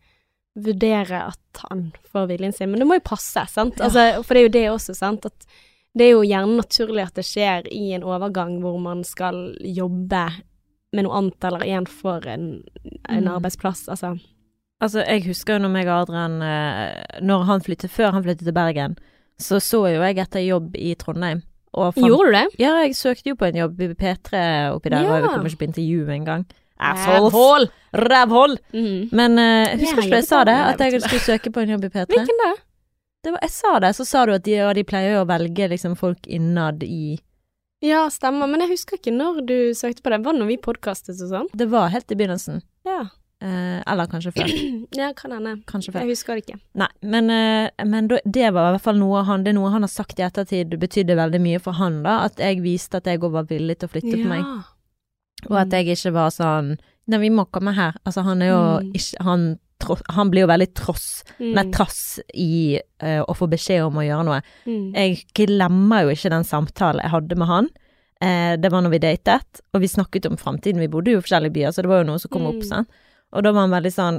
[0.62, 2.70] vurdere at han får viljen sin.
[2.72, 3.80] Men det må jo passe, sant.
[3.80, 5.28] Altså, for det er jo det også, sant.
[5.28, 5.46] At
[5.96, 10.26] det er jo gjerne naturlig at det skjer i en overgang hvor man skal jobbe
[10.92, 12.50] med noe annet, eller igjen for en,
[13.08, 13.30] en Mm.
[13.36, 14.18] arbeidsplass, altså.
[14.82, 18.44] Altså, jeg husker jo når meg og Adrian eh, Når han flyttet, Før han flyttet
[18.48, 18.96] til Bergen,
[19.40, 21.42] så så jo jeg etter jobb i Trondheim.
[21.72, 22.46] Fant, Gjorde du det?
[22.60, 24.42] Ja, jeg søkte jo på en jobb i P3
[24.74, 26.44] oppi der, og jeg kom ikke på intervju engang.
[26.82, 27.68] Rævhål!
[27.94, 28.58] Rævhold!
[28.74, 29.08] Mm.
[29.12, 31.70] Men uh, jeg husker Jeg ikke jeg sa det, at jeg skulle søke på en
[31.70, 32.06] jobb i P3.
[32.10, 32.52] Hvilken da?
[33.22, 35.68] Det var, jeg sa det, så sa du at de, ja, de pleier å velge
[35.70, 37.20] liksom folk innad i
[37.82, 40.20] Ja, stemmer, men jeg husker ikke når du søkte på det.
[40.26, 41.50] Var det når vi podkastet og sånn?
[41.54, 42.62] Det var helt i begynnelsen.
[42.86, 43.06] Ja.
[43.42, 44.50] Eh, eller kanskje før.
[45.00, 45.56] ja, kan hende.
[45.66, 46.58] Jeg husker det ikke.
[46.78, 49.82] Nei, men, eh, men det var i hvert fall noe han Det er noe han
[49.82, 52.20] har sagt i ettertid betydde veldig mye for han, da.
[52.28, 54.46] At jeg viste at jeg òg var villig til å flytte på meg.
[55.50, 56.76] Og at jeg ikke var sånn
[57.10, 57.96] Nei, vi må komme her.
[58.06, 58.92] Altså, han er jo Mm.
[58.94, 59.46] ikke Han,
[59.82, 61.54] tross, han blir jo veldig tross, Mm.
[61.56, 64.40] nei, trass i uh, å få beskjed om å gjøre noe.
[64.64, 64.92] Mm.
[64.94, 67.68] Jeg glemmer jo ikke den samtalen jeg hadde med han.
[68.22, 70.78] Eh, det var når vi datet, og vi snakket om framtiden.
[70.78, 72.62] Vi bodde jo i forskjellige byer, så det var jo noe som kom opp.
[72.62, 72.86] Sånn?
[73.32, 74.18] Og da var han veldig sånn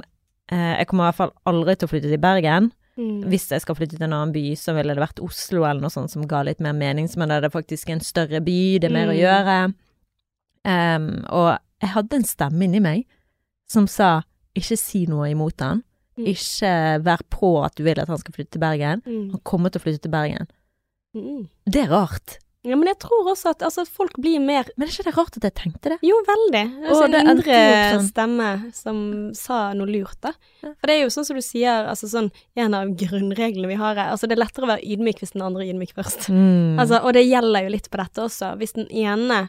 [0.52, 2.71] eh, Jeg kommer i hvert fall aldri til å flytte til Bergen.
[2.97, 3.23] Mm.
[3.30, 5.93] Hvis jeg skal flytte til en annen by, så ville det vært Oslo eller noe
[5.93, 7.08] sånt som ga litt mer mening.
[7.17, 9.21] Men det er faktisk en større by, det er mer å Mm.
[9.23, 9.73] gjøre.
[10.63, 13.02] Um, og jeg hadde en stemme inni meg
[13.67, 14.21] som sa
[14.56, 15.82] ikke si noe imot han.
[16.17, 16.28] Mm.
[16.30, 16.73] Ikke
[17.04, 19.02] vær på at du vil at han skal flytte til Bergen.
[19.06, 19.32] Mm.
[19.34, 20.47] Han kommer til å flytte til Bergen.
[21.17, 21.47] Mm.
[21.65, 22.38] Det er rart.
[22.63, 25.36] Ja, men jeg tror også at altså, folk blir mer Men er ikke det rart
[25.36, 25.97] at jeg tenkte det?
[26.06, 26.62] Jo, veldig.
[26.86, 27.58] Altså, Og en det indre
[27.97, 28.08] sånn.
[28.08, 28.47] stemme
[28.78, 29.02] som
[29.36, 30.32] sa noe lurt, da.
[30.63, 30.71] Ja.
[30.71, 33.99] For det er jo sånn som du sier, altså sånn en av grunnreglene vi har
[33.99, 36.30] er Altså, det er lettere å være ydmyk hvis den andre er ydmyk først.
[36.32, 36.80] Mm.
[36.80, 38.54] Altså, og det gjelder jo litt på dette også.
[38.62, 39.43] Hvis den ene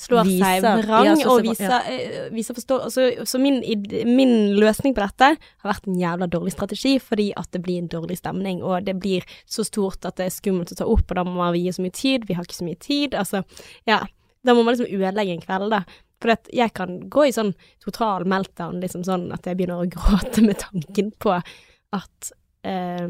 [0.00, 1.78] slår Viser- seg vrang ja, og viser, ja.
[1.88, 2.78] eh, viser forstå...
[2.92, 3.62] Så, så min,
[4.08, 7.90] min løsning på dette har vært en jævla dårlig strategi, fordi at det blir en
[7.92, 11.20] dårlig stemning, og det blir så stort at det er skummelt å ta opp, og
[11.20, 12.26] da må vi gi så mye tid.
[12.28, 13.16] Vi har ikke så mye tid.
[13.16, 13.42] Altså,
[13.88, 14.02] ja.
[14.46, 15.82] Da må man liksom ødelegge en kveld, da.
[16.22, 17.54] For jeg kan gå i sånn
[17.84, 22.32] total meltdown, liksom sånn at jeg begynner å gråte med tanken på at
[22.66, 23.08] eh,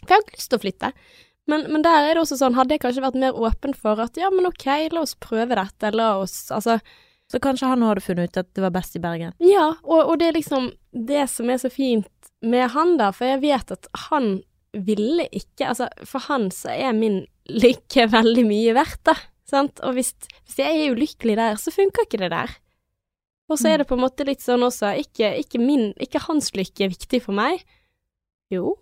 [0.00, 0.92] For jeg har ikke lyst til å flytte.
[1.46, 4.18] Men, men der er det også sånn, hadde jeg kanskje vært mer åpen for at
[4.18, 6.80] ja, men ok, la oss prøve dette, la oss Altså,
[7.30, 9.32] Så kanskje han hadde funnet ut at det var best i Bergen.
[9.42, 12.10] ja, og, og det er liksom det som er så fint
[12.42, 14.40] med han, da, for jeg vet at han
[14.76, 19.14] ville ikke Altså, for han så er min lykke veldig mye verdt, da.
[19.46, 19.78] Sant?
[19.86, 20.10] Og hvis,
[20.44, 22.50] hvis jeg er ulykkelig der, så funker ikke det der.
[23.46, 26.50] Og så er det på en måte litt sånn også, ikke, ikke min Ikke hans
[26.58, 27.62] lykke er viktig for meg.
[28.50, 28.74] Jo.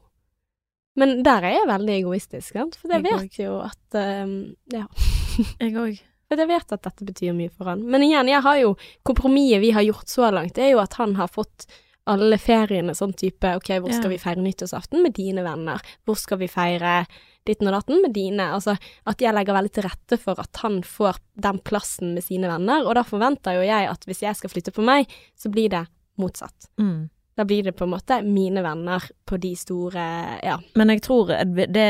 [0.97, 2.77] Men der er jeg veldig egoistisk, sant.
[2.81, 4.35] For jeg Jeg vet jo at um,
[4.73, 4.85] Ja.
[5.61, 6.03] Jeg òg.
[6.31, 7.83] For jeg vet at dette betyr mye for han.
[7.91, 10.95] Men igjen, jeg har jo Kompromisset vi har gjort så langt, det er jo at
[11.01, 11.67] han har fått
[12.07, 14.13] alle feriene sånn type Ok, hvor skal Ja.
[14.13, 15.81] vi feire nyttårsaften med dine venner?
[16.05, 17.07] Hvor skal vi feire
[17.47, 18.51] ditten og datten med dine?
[18.57, 18.77] Altså
[19.07, 22.85] at jeg legger veldig til rette for at han får den plassen med sine venner,
[22.85, 25.87] og da forventer jo jeg at hvis jeg skal flytte på meg, så blir det
[26.21, 26.69] motsatt.
[26.79, 27.09] Mm.
[27.37, 30.05] Da blir det på en måte mine venner på de store
[30.45, 30.59] Ja.
[30.79, 31.87] Men jeg tror det, det,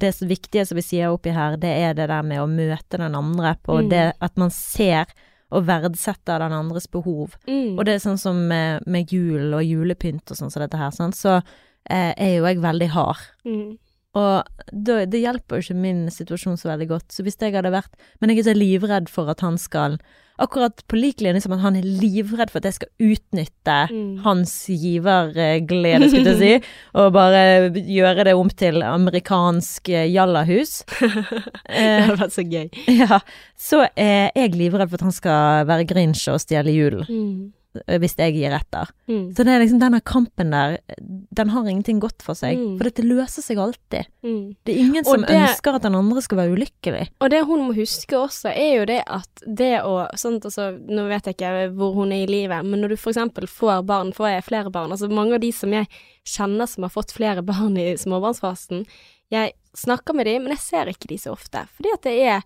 [0.00, 3.14] det viktige som vi sier oppi her, det er det der med å møte den
[3.16, 3.88] andre på Mm.
[3.90, 5.06] det at man ser
[5.52, 7.36] og verdsetter den andres behov.
[7.48, 7.78] Mm.
[7.78, 10.90] Og det er sånn som med, med jul og julepynt og sånn som dette her,
[10.90, 11.42] sånn, så
[11.90, 13.24] eh, er jo jeg veldig hard.
[13.44, 13.78] mm.
[14.12, 17.06] Og det, det hjelper jo ikke min situasjon så veldig godt.
[17.14, 19.96] Så hvis jeg hadde vært Men jeg er så livredd for at han skal
[20.40, 24.18] Akkurat på lik linje som at han er livredd for at jeg skal utnytte Mm.
[24.24, 30.82] hans giverglede, skulle jeg si, og bare gjøre det om til amerikansk eh, jallahus.
[31.68, 32.68] Det hadde vært så gøy.
[32.98, 33.20] ja,
[33.58, 37.52] så er jeg livredd for at han skal være Grinch og stjele julen, Mm.
[37.86, 38.90] Eh, hvis jeg gir etter.
[39.08, 39.34] Mm.
[39.36, 42.58] Så det er liksom denne kampen der, den har ingenting godt for seg.
[42.58, 42.76] Mm.
[42.78, 44.08] For dette løser seg alltid.
[44.24, 44.56] Mm.
[44.64, 47.08] Det er ingen Og som det- ønsker at den andre skal være ulykkelig.
[47.20, 51.08] Og det hun må huske også, er jo det at det å sånt, altså, Nå
[51.08, 54.28] vet jeg ikke hvor hun er i livet, men når du eksempel får barn, får
[54.36, 55.86] jeg flere barn Altså mange av de som jeg
[56.24, 58.86] kjenner som har fått flere barn i småbarnsfasen,
[59.32, 61.64] jeg snakker med dem, men jeg ser ikke de så ofte.
[61.76, 62.42] Fordi at det er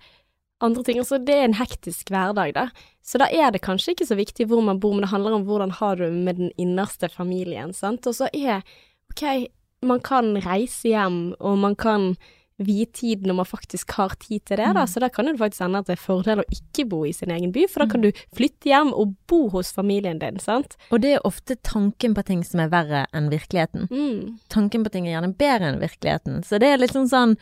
[0.64, 1.00] andre ting.
[1.02, 2.68] Altså det er en hektisk hverdag, da.
[3.04, 5.44] Så da er det kanskje ikke så viktig hvor man bor, men det handler om
[5.48, 8.06] hvordan har du med den innerste familien, sant.
[8.08, 8.64] Og så er
[9.12, 9.50] ok,
[9.86, 12.14] man kan reise hjem, og man kan
[12.56, 14.86] vie tid når man faktisk har tid til det, da.
[14.86, 14.88] Mm.
[14.88, 17.32] Så da kan det faktisk hende at det er fordel å ikke bo i sin
[17.34, 20.78] egen by, for da kan du flytte hjem og bo hos familien din, sant.
[20.88, 23.90] Og det er ofte tanken på ting som er verre enn virkeligheten.
[23.92, 24.40] Mm.
[24.52, 26.40] Tanken på ting er gjerne bedre enn virkeligheten.
[26.48, 27.36] Så det er litt sånn sånn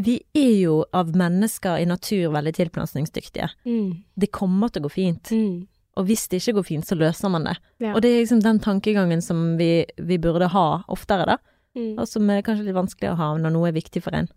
[0.00, 3.50] Vi er jo av mennesker i natur veldig tilpasningsdyktige.
[3.68, 4.04] Mm.
[4.16, 5.32] Det kommer til å gå fint.
[5.34, 5.66] Mm.
[6.00, 7.58] Og hvis det ikke går fint, så løser man det.
[7.84, 7.92] Ja.
[7.92, 11.36] Og det er liksom den tankegangen som vi, vi burde ha oftere, da.
[11.76, 11.92] Mm.
[11.98, 14.30] Og som er kanskje litt vanskelig å ha når noe er viktig for en.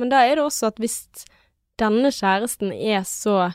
[0.00, 0.96] Men da er det også at hvis
[1.80, 3.52] denne kjæresten er så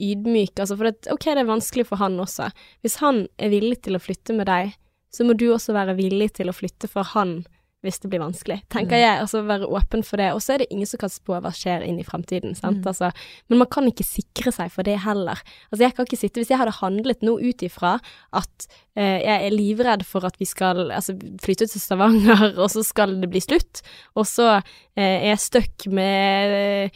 [0.00, 2.50] ydmyk, altså for det, ok, det er vanskelig for han også.
[2.84, 4.76] Hvis han er villig til å flytte med deg,
[5.10, 7.40] så må du også være villig til å flytte for han
[7.82, 9.00] hvis det blir vanskelig, tenker Mm.
[9.00, 9.20] jeg.
[9.22, 10.32] Altså være åpen for det.
[10.34, 12.82] Og så er det ingen som kan spå hva skjer inn i fremtiden, sant.
[12.84, 12.88] Mm.
[12.92, 13.08] Altså,
[13.48, 15.40] men man kan ikke sikre seg for det heller.
[15.72, 17.94] Altså jeg kan ikke sitte Hvis jeg hadde handlet nå ut ifra
[18.36, 18.66] at
[18.96, 23.16] eh, jeg er livredd for at vi skal altså, flytte til Stavanger, og så skal
[23.20, 23.80] det bli slutt,
[24.14, 24.58] og så
[24.96, 26.90] eh, er jeg stuck med eh,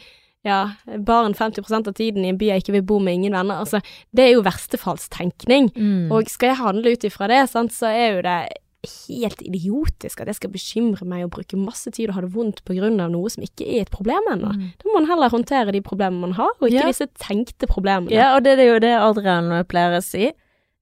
[0.45, 0.59] ja,
[1.01, 3.63] barn 50% av tiden i en by jeg ikke vil bo med ingen venner.
[3.63, 3.79] Altså,
[4.13, 5.71] det er jo verstefallstenkning.
[5.75, 6.11] Mm.
[6.13, 8.37] Og skal jeg handle ut ifra det, sant, så er jo det
[8.85, 12.61] helt idiotisk at jeg skal bekymre meg og bruke masse tid og ha det vondt
[12.69, 14.53] av noe som ikke er et problem ennå.
[14.55, 14.71] Mm.
[14.79, 16.87] Da må man heller håndtere de problemene man har, og ikke Ja.
[16.87, 18.11] disse tenkte problemene.
[18.11, 20.31] Ja, og det er jo det Adrian pleier å si.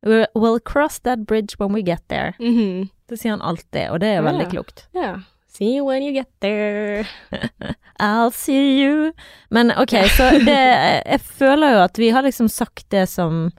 [0.06, 2.34] We'll cross that bridge when we get there.
[2.40, 2.90] Mhm.
[3.08, 4.32] Det sier han alltid, og det er Ja.
[4.32, 4.88] veldig klokt.
[4.94, 5.18] ja.
[5.48, 7.06] See you when you get there.
[8.00, 9.12] I'll see you.
[9.52, 13.52] Men ok, så det Jeg føler jo at vi har liksom sagt det som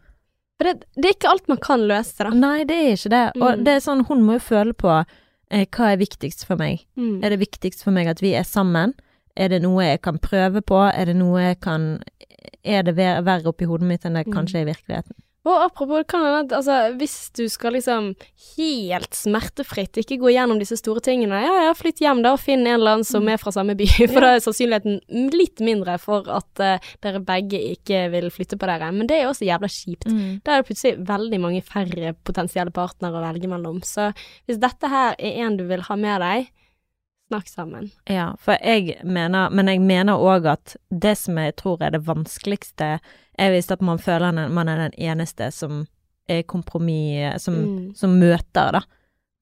[0.58, 2.30] For det, det er ikke alt man kan løse, da.
[2.30, 3.22] Nei, det er ikke det.
[3.42, 3.64] Og Mm.
[3.64, 4.92] det er sånn, hun må jo føle på
[5.50, 6.84] eh, hva er viktigst for meg.
[6.96, 7.22] Mm.
[7.24, 8.94] Er det viktigst for meg at vi er sammen?
[9.36, 10.78] Er det noe jeg kan prøve på?
[10.94, 12.02] Er det noe jeg kan
[12.64, 14.32] Er det verre oppi hodet mitt enn det Mm.
[14.32, 15.14] kanskje er i virkeligheten?
[15.44, 18.12] Og apropos, kan hende altså, hvis du skal liksom
[18.54, 22.64] helt smertefritt ikke gå gjennom disse store tingene, ja ja, flytt hjem da og finn
[22.64, 25.02] en eller annen som er fra samme by, for da er sannsynligheten
[25.34, 28.88] litt mindre for at uh, dere begge ikke vil flytte på dere.
[28.96, 30.08] Men det er også jævla kjipt.
[30.08, 30.40] Mm.
[30.46, 33.82] Da er det plutselig veldig mange færre potensielle partnere å velge mellom.
[33.84, 34.10] Så
[34.48, 36.48] hvis dette her er en du vil ha med deg,
[37.28, 37.90] snakk sammen.
[38.10, 42.04] Ja, for jeg mener Men jeg mener òg at det som jeg tror er det
[42.06, 42.98] vanskeligste,
[43.38, 45.86] er visst at man føler at man er den eneste som
[46.28, 47.94] er kompromiss Som, Mm.
[47.94, 48.80] som møter, da.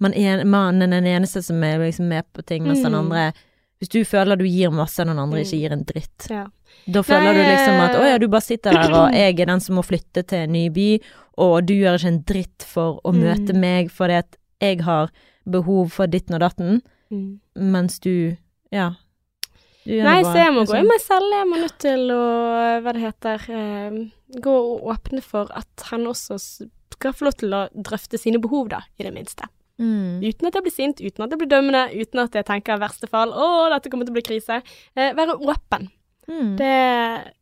[0.00, 2.98] Man er, man er den eneste som er liksom med på ting, mens den Mm.
[3.12, 3.32] andre
[3.80, 5.44] Hvis du føler du gir masse, og den andre Mm.
[5.44, 6.46] ikke gir en dritt, Ja.
[6.88, 9.40] da føler Nei, du liksom at eh, å ja, du bare sitter der, og jeg
[9.40, 11.00] er den som må flytte til en ny by,
[11.38, 13.60] og du gjør ikke en dritt for å møte Mm.
[13.60, 15.10] meg fordi at jeg har
[15.50, 16.80] behov for ditten og datten,
[17.10, 17.40] Mm.
[17.56, 18.36] mens du
[18.70, 18.92] Ja.
[19.86, 21.32] Nei, så jeg må gå i meg selv.
[21.34, 22.20] Jeg må nødt til å,
[22.84, 23.96] hva det heter, eh,
[24.42, 28.68] gå og åpne for at han også skal få lov til å drøfte sine behov,
[28.70, 29.48] da, i det minste.
[29.82, 30.20] Mm.
[30.22, 32.82] Uten at jeg blir sint, uten at jeg blir dømmende, uten at jeg tenker i
[32.84, 34.62] verste fall 'Å, dette kommer til å bli krise'.
[34.94, 35.88] Eh, være åpen.
[36.28, 36.56] Mm.
[36.56, 37.32] Det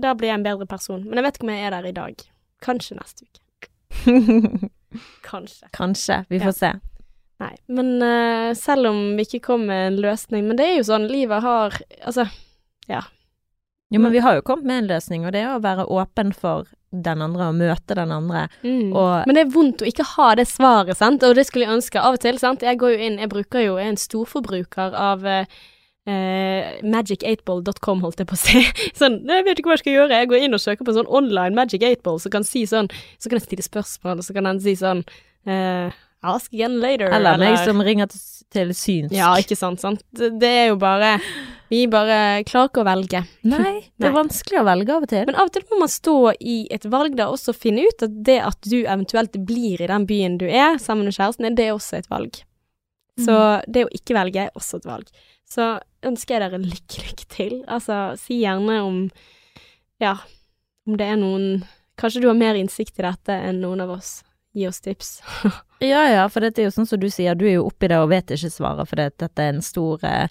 [0.00, 1.02] Da blir jeg en bedre person.
[1.04, 2.14] Men jeg vet ikke om jeg er der i dag.
[2.62, 3.68] Kanskje neste uke.
[5.22, 5.68] Kanskje.
[5.72, 6.26] Kanskje.
[6.30, 6.44] Vi Ja.
[6.46, 6.80] får se.
[7.40, 7.54] Nei.
[7.72, 11.06] Men uh, selv om vi ikke kom med en løsning Men det er jo sånn
[11.08, 12.26] livet har Altså,
[12.90, 13.00] ja.
[13.90, 16.30] Jo, men vi har jo kommet med en løsning, og det er å være åpen
[16.36, 18.44] for den andre og møte den andre.
[18.62, 18.92] Mm.
[18.94, 21.78] Og Men det er vondt å ikke ha det svaret, sant, og det skulle jeg
[21.80, 22.62] ønske av og til, sant.
[22.62, 25.58] Jeg går jo inn, jeg bruker jo, jeg er en storforbruker av eh,
[26.06, 28.62] eh, magic8ball.com, holdt jeg på å si.
[29.00, 31.00] Sånn, jeg vet ikke hva jeg skal gjøre, jeg går inn og søker på en
[31.00, 34.38] sånn online Magic 8ball, så kan si sånn, så kan jeg stille spørsmål, og så
[34.38, 35.02] kan den si sånn
[35.50, 38.20] eh, Ask again later, eller meg som ringer til,
[38.52, 39.14] til synsk.
[39.16, 40.02] Ja, ikke sant, sant.
[40.12, 41.14] Det, er jo bare
[41.70, 43.22] Vi bare klarer ikke å velge.
[43.48, 44.18] Nei, det er Nei.
[44.18, 45.24] vanskelig å velge av og til.
[45.30, 48.20] Men av og til må man stå i et valg da, også finne ut at
[48.28, 51.70] det at du eventuelt blir i den byen du er, sammen med kjæresten din, det
[51.70, 52.42] er også et valg.
[53.20, 53.36] Så
[53.68, 55.08] det å ikke velge er også et valg.
[55.50, 55.72] Så
[56.06, 57.54] ønsker jeg dere lykke, lykke til.
[57.68, 59.04] Altså, si gjerne om
[60.00, 60.14] Ja,
[60.88, 61.64] om det er noen
[62.00, 64.22] Kanskje du har mer innsikt i dette enn noen av oss.
[64.54, 65.22] Gi oss tips.
[65.80, 67.96] Ja ja, for dette er jo sånn som du sier, du er jo oppi det
[67.96, 70.28] og vet ikke svaret, for dette er en stor, eh,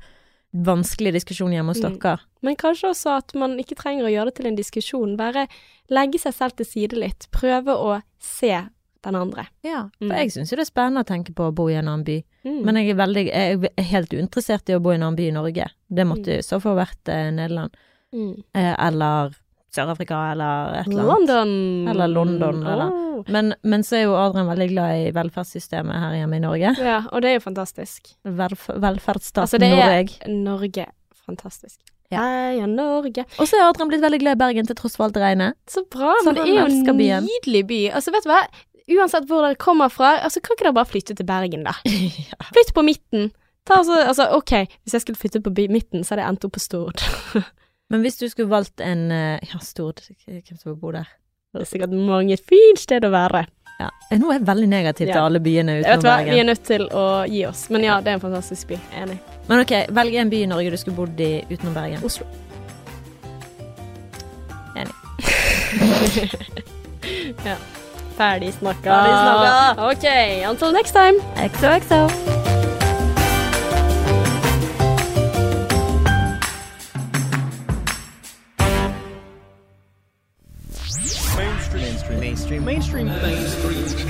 [0.53, 1.97] vanskelig diskusjon hjemme hos Mm.
[1.99, 2.20] dere.
[2.45, 5.17] Men kanskje også at man ikke trenger å gjøre det til en diskusjon.
[5.17, 5.47] Bare
[5.89, 7.28] legge seg selv til side litt.
[7.32, 8.67] Prøve å se
[9.01, 9.47] den andre.
[9.63, 10.17] Ja, for Mm.
[10.17, 12.24] jeg syns jo det er spennende å tenke på å bo i en annen by.
[12.45, 12.63] Mm.
[12.65, 15.28] Men jeg er, veldig, jeg er helt uinteressert i å bo i en annen by
[15.30, 15.65] i Norge.
[15.89, 16.38] Det måtte Mm.
[16.38, 17.72] i så fall vært eh, Nederland.
[18.13, 18.43] mm.
[18.53, 19.34] Eh, eller
[19.76, 21.30] Sør-Afrika, eller et eller annet.
[21.30, 21.88] London.
[21.91, 26.38] Eller London, eller- Men, men så er jo Adrian veldig glad i velferdssystemet her hjemme
[26.38, 26.72] i Norge.
[26.80, 28.13] Ja, og det er jo fantastisk.
[28.24, 30.34] Velf velferdsstaten Altså, det Norge.
[30.45, 30.86] Norge.
[31.28, 31.80] Fantastisk.
[32.09, 32.24] Ja.
[32.24, 33.26] Heia Norge.
[33.38, 35.53] Og så er Adrian blitt veldig glad i Bergen til tross for alt regnet.
[35.70, 36.15] Så bra.
[36.24, 37.82] Så Men det er jo en nydelig by.
[37.93, 38.39] Altså, vet du hva?
[38.89, 41.76] Uansett hvor dere kommer fra, altså, kan ikke dere bare flytte til Bergen, da?
[41.86, 42.39] ja.
[42.49, 43.30] Flytt på midten.
[43.67, 46.55] Ta altså, altså, ok, hvis jeg skulle flytte på midten, så hadde jeg endt opp
[46.57, 47.03] på Stord.
[47.89, 51.07] Men hvis du skulle valgt en eh, Ja, Stord, hvem som bor der?
[51.53, 53.47] Det er sikkert mange fint sted å være.
[53.79, 53.87] Ja.
[54.19, 55.23] Nå er jeg veldig negativ til Ja.
[55.25, 57.69] alle byene Jeg vet utenom hva, vi er nødt til å gi oss.
[57.73, 58.77] Men ja, det er en fantastisk by.
[59.01, 59.17] Enig.
[59.47, 62.03] Men ok, velg en by i Norge du skulle bodd i utenom Bergen.
[62.05, 62.27] Oslo.
[64.75, 64.93] Enig.
[67.47, 67.55] ja.
[68.19, 68.83] Ferdig snakka.
[68.83, 69.89] Ferdig snakka.
[69.89, 70.05] OK,
[70.51, 71.17] until next time.
[71.39, 72.38] XOXO.
[82.49, 82.65] mainstream.
[82.65, 84.09] Mainstream things.